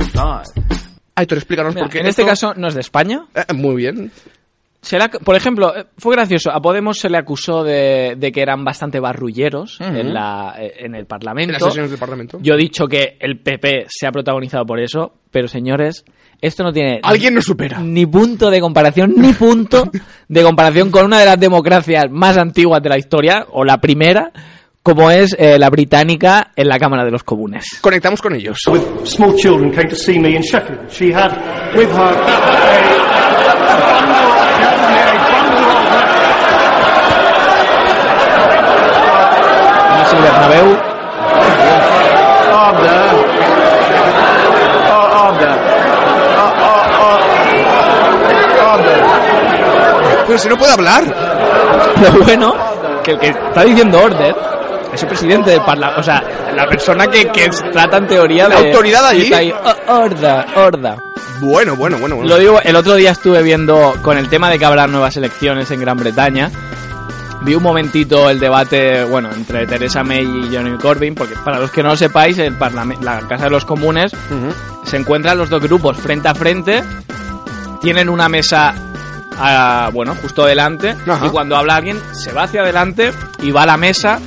[1.15, 1.99] Aitor, explícanos Mira, por qué.
[2.01, 3.27] en este esto- caso no es de España.
[3.35, 4.11] Eh, muy bien.
[4.83, 6.51] Se le por ejemplo, eh, fue gracioso.
[6.51, 9.89] A Podemos se le acusó de, de que eran bastante barrulleros Ujú.
[9.97, 11.51] en, la, eh, en el Parlamento.
[11.51, 12.39] En las sesiones del Parlamento.
[12.43, 16.05] Yo he dicho que el PP se ha protagonizado por eso, pero señores,
[16.41, 17.79] esto no tiene Alguien nos supera.
[17.79, 19.89] ni punto de comparación, ni punto
[20.29, 24.33] de comparación con una de las democracias más antiguas de la historia, o la primera,
[24.83, 27.79] como es eh, la británica en la Cámara de los Comunes.
[27.81, 28.59] Conectamos con ellos.
[29.05, 30.91] small children came to see me in Sheffield.
[30.91, 31.31] She had
[31.77, 33.23] with her
[40.13, 40.77] No es el Bernabéu.
[50.27, 51.05] Pero si no puede hablar.
[52.01, 52.55] Lo bueno,
[53.03, 54.35] que el que está diciendo order
[54.93, 56.01] es el presidente del Parlamento.
[56.01, 56.23] O sea,
[56.55, 58.55] la persona que, que trata en teoría de.
[58.55, 59.23] La autoridad allí.
[59.25, 59.53] está ahí,
[59.89, 60.97] "Oh, Horda, horda.
[61.41, 62.29] Bueno, bueno, bueno, bueno.
[62.31, 65.71] Lo digo, el otro día estuve viendo con el tema de que habrá nuevas elecciones
[65.71, 66.51] en Gran Bretaña.
[67.45, 71.73] Vi un momentito el debate, bueno, entre Theresa May y Jeremy Corbyn, porque para los
[71.73, 72.57] que no lo sepáis, el
[73.01, 74.13] la Casa de los Comunes
[74.85, 76.85] se encuentran los dos grupos frente a frente,
[77.81, 78.73] tienen una mesa,
[79.39, 83.67] ah, bueno, justo delante, y cuando habla alguien se va hacia adelante y va a
[83.67, 84.21] la mesa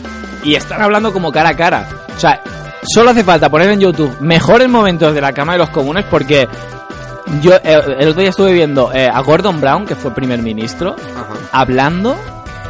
[0.44, 1.88] y están hablando como cara a cara.
[2.16, 2.42] O sea,
[2.84, 6.50] solo hace falta poner en YouTube mejores momentos de la Cámara de los Comunes porque
[7.42, 10.98] yo eh, el otro día estuve viendo eh, a Gordon Brown, que fue primer ministro,
[11.54, 12.18] hablando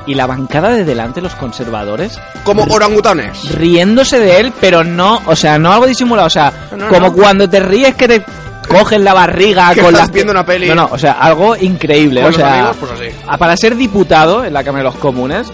[0.07, 3.49] y la bancada de delante, los conservadores, Como orangutanes.
[3.55, 7.13] riéndose de él, pero no, o sea, no algo disimulado, o sea, No, como no.
[7.13, 8.23] cuando te ríes que te
[8.67, 10.67] cogen la barriga Que con estás la viendo una peli.
[10.67, 13.37] No, no, o sea, algo increíble, o sea, amigos, pues así.
[13.37, 15.47] para ser diputado en la Cámara de los Comunes,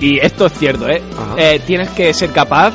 [0.00, 1.02] y esto es cierto, ¿eh?
[1.36, 2.72] Eh, tienes que ser capaz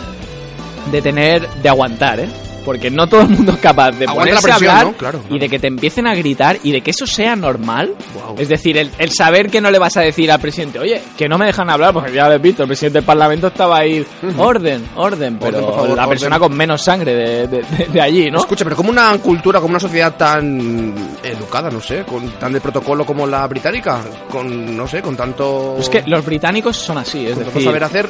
[0.91, 2.29] de tener, de aguantar, ¿eh?
[2.65, 4.97] Porque no todo el mundo es capaz de Aguanta ponerse a presión, hablar ¿no?
[4.97, 7.93] Claro, y de que te empiecen a gritar y de que eso sea normal.
[8.37, 11.27] Es decir, el, el saber que no le vas a decir al presidente, oye, que
[11.29, 14.03] no me dejan hablar, porque ya lo he visto, el presidente del Parlamento estaba ahí,
[14.37, 16.09] orden, orden, pero favor, la orden.
[16.09, 18.39] persona con menos sangre de, de- de- de allí, ¿no?
[18.39, 20.93] Escucha, pero como una cultura, como una sociedad tan
[21.23, 24.01] educada, no sé, con tan de protocolo como la británica,
[24.31, 25.75] con, no sé, con tanto...
[25.79, 28.09] Es que los británicos son así, es con decir, saber hacer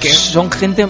[0.00, 0.10] que...
[0.10, 0.86] son gente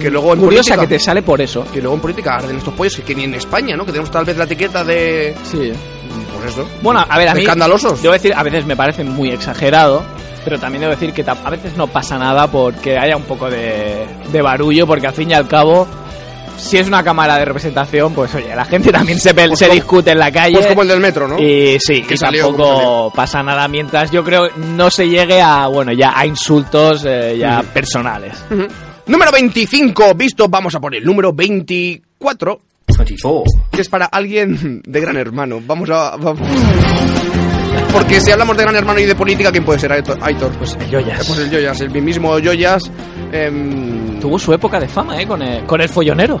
[0.00, 1.64] que luego curiosa política- que te sale por eso.
[1.72, 3.84] Que luego en política arden estos pollos que, que ni en España, ¿no?
[3.84, 5.34] Que tenemos tal vez la etiqueta de...
[5.44, 5.72] Sí.
[6.40, 6.66] Pues eso.
[6.82, 7.42] Bueno, a ver, a mí.
[7.42, 8.00] Escandalosos.
[8.02, 10.02] Debo decir, a veces me parece muy exagerado.
[10.42, 14.06] Pero también debo decir que a veces no pasa nada porque haya un poco de,
[14.32, 15.86] de barullo, porque al fin y al cabo,
[16.56, 20.12] si es una cámara de representación, pues oye, la gente también se, pe- se discute
[20.12, 20.54] en la calle.
[20.54, 21.38] Pues como el del metro, ¿no?
[21.38, 25.42] Y sí, Que y salió, como tampoco pasa nada mientras yo creo no se llegue
[25.42, 27.68] a, bueno, ya a insultos eh, ya Ujú.
[27.74, 28.42] personales.
[28.50, 28.66] Ujú.
[29.06, 32.60] Número 25, visto, vamos a por el número 24.
[32.96, 33.44] 24.
[33.70, 35.60] Que es para alguien de Gran Hermano.
[35.64, 36.16] Vamos a...
[36.16, 37.49] vamos.
[37.92, 40.18] Porque si hablamos de Gran Hermano y de política, ¿quién puede ser Aitor?
[40.22, 40.50] Aitor?
[40.58, 41.26] Pues el Yoyas.
[41.26, 42.90] Pues el Yoyas, el mismo Yoyas.
[43.32, 45.26] em, Tuvo su época de fama, ¿eh?
[45.26, 46.40] Con el, con el follonero.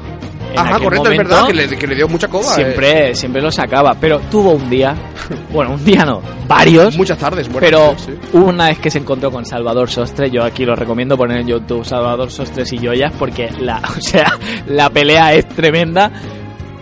[0.52, 2.50] En Ajá, correcto, es momento, verdad, que le, que le dio mucha coba.
[2.52, 2.54] eh.
[2.56, 4.96] Siempre, siempre lo sacaba, pero tuvo un día,
[5.52, 6.96] bueno, un día no, varios.
[6.96, 8.12] Muchas tardes, buenas Pero sí.
[8.36, 11.84] una vez que se encontró con Salvador Sostre, yo aquí lo recomiendo poner en YouTube
[11.84, 14.32] Salvador Sostres y Joyas porque la, o sea,
[14.66, 16.10] la pelea es tremenda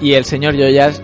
[0.00, 1.02] y el señor Joyas,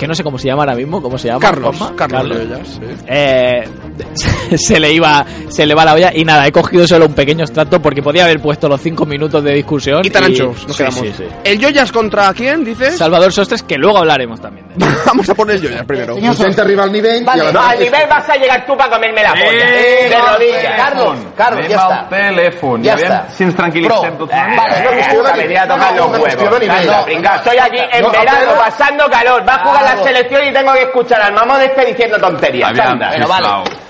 [0.00, 1.40] que no sé cómo se llama ahora mismo, ¿cómo se llama?
[1.40, 1.94] Carlos, Juanma?
[1.94, 2.80] Carlos Yoyas, sí.
[3.06, 3.68] Eh,
[4.56, 7.44] se le iba se le va la olla y nada, he cogido solo un pequeño
[7.44, 10.00] extracto porque podía haber puesto los cinco minutos de discusión.
[10.04, 11.00] Y tan anchos, nos Sí, quedamos.
[11.00, 11.24] sí, sí.
[11.44, 12.96] ¿El Yoyas contra quién, dices?
[12.96, 14.66] Salvador Sostres, que luego hablaremos también.
[15.06, 16.14] Vamos a poner el Yoyas primero.
[16.16, 17.24] Vicente arriba al nivel.
[17.24, 19.44] Vale, y al nivel vas a llegar tú para comerme la polla.
[19.50, 20.76] Eh, de no, rodillas.
[20.76, 22.08] Carlos, Carlos, ya está.
[22.08, 22.82] telèfon.
[22.82, 23.24] Ja I aviam està.
[23.36, 24.26] si ens tranquil·litzem Pro.
[24.26, 24.62] tots una Eh, mica.
[24.62, 26.34] Vale, no qüestió de venir a tocar los huevos.
[26.66, 29.48] Carlos, pringao, estoy aquí en No, verano pero- pasando calor.
[29.48, 32.70] Va a jugar la selección y tengo que escuchar al mamón este diciendo tonterías.
[32.70, 33.10] Aviam, Anda.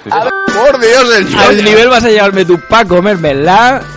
[0.04, 3.82] Por Dios, el Al nivel vas a llevarme tú para comérmela.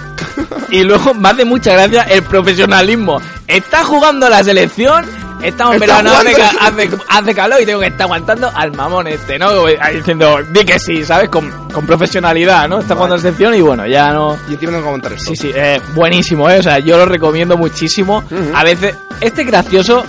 [0.69, 3.21] Y luego, más de mucha gracia, el profesionalismo.
[3.47, 5.05] Está jugando la selección.
[5.43, 9.65] Estamos Está verano, hace, hace, calor y tengo que estar aguantando al mamón este, ¿no?
[9.93, 11.27] Diciendo, di que sí, ¿sabes?
[11.29, 12.79] Con, con profesionalidad, ¿no?
[12.79, 14.37] Está jugando la selección y bueno, ya no...
[14.49, 15.31] Y encima tengo que comentar esto.
[15.31, 16.59] Sí, sí, eh, buenísimo, ¿eh?
[16.59, 18.23] O sea, yo lo recomiendo muchísimo.
[18.55, 20.05] A veces, este es gracioso,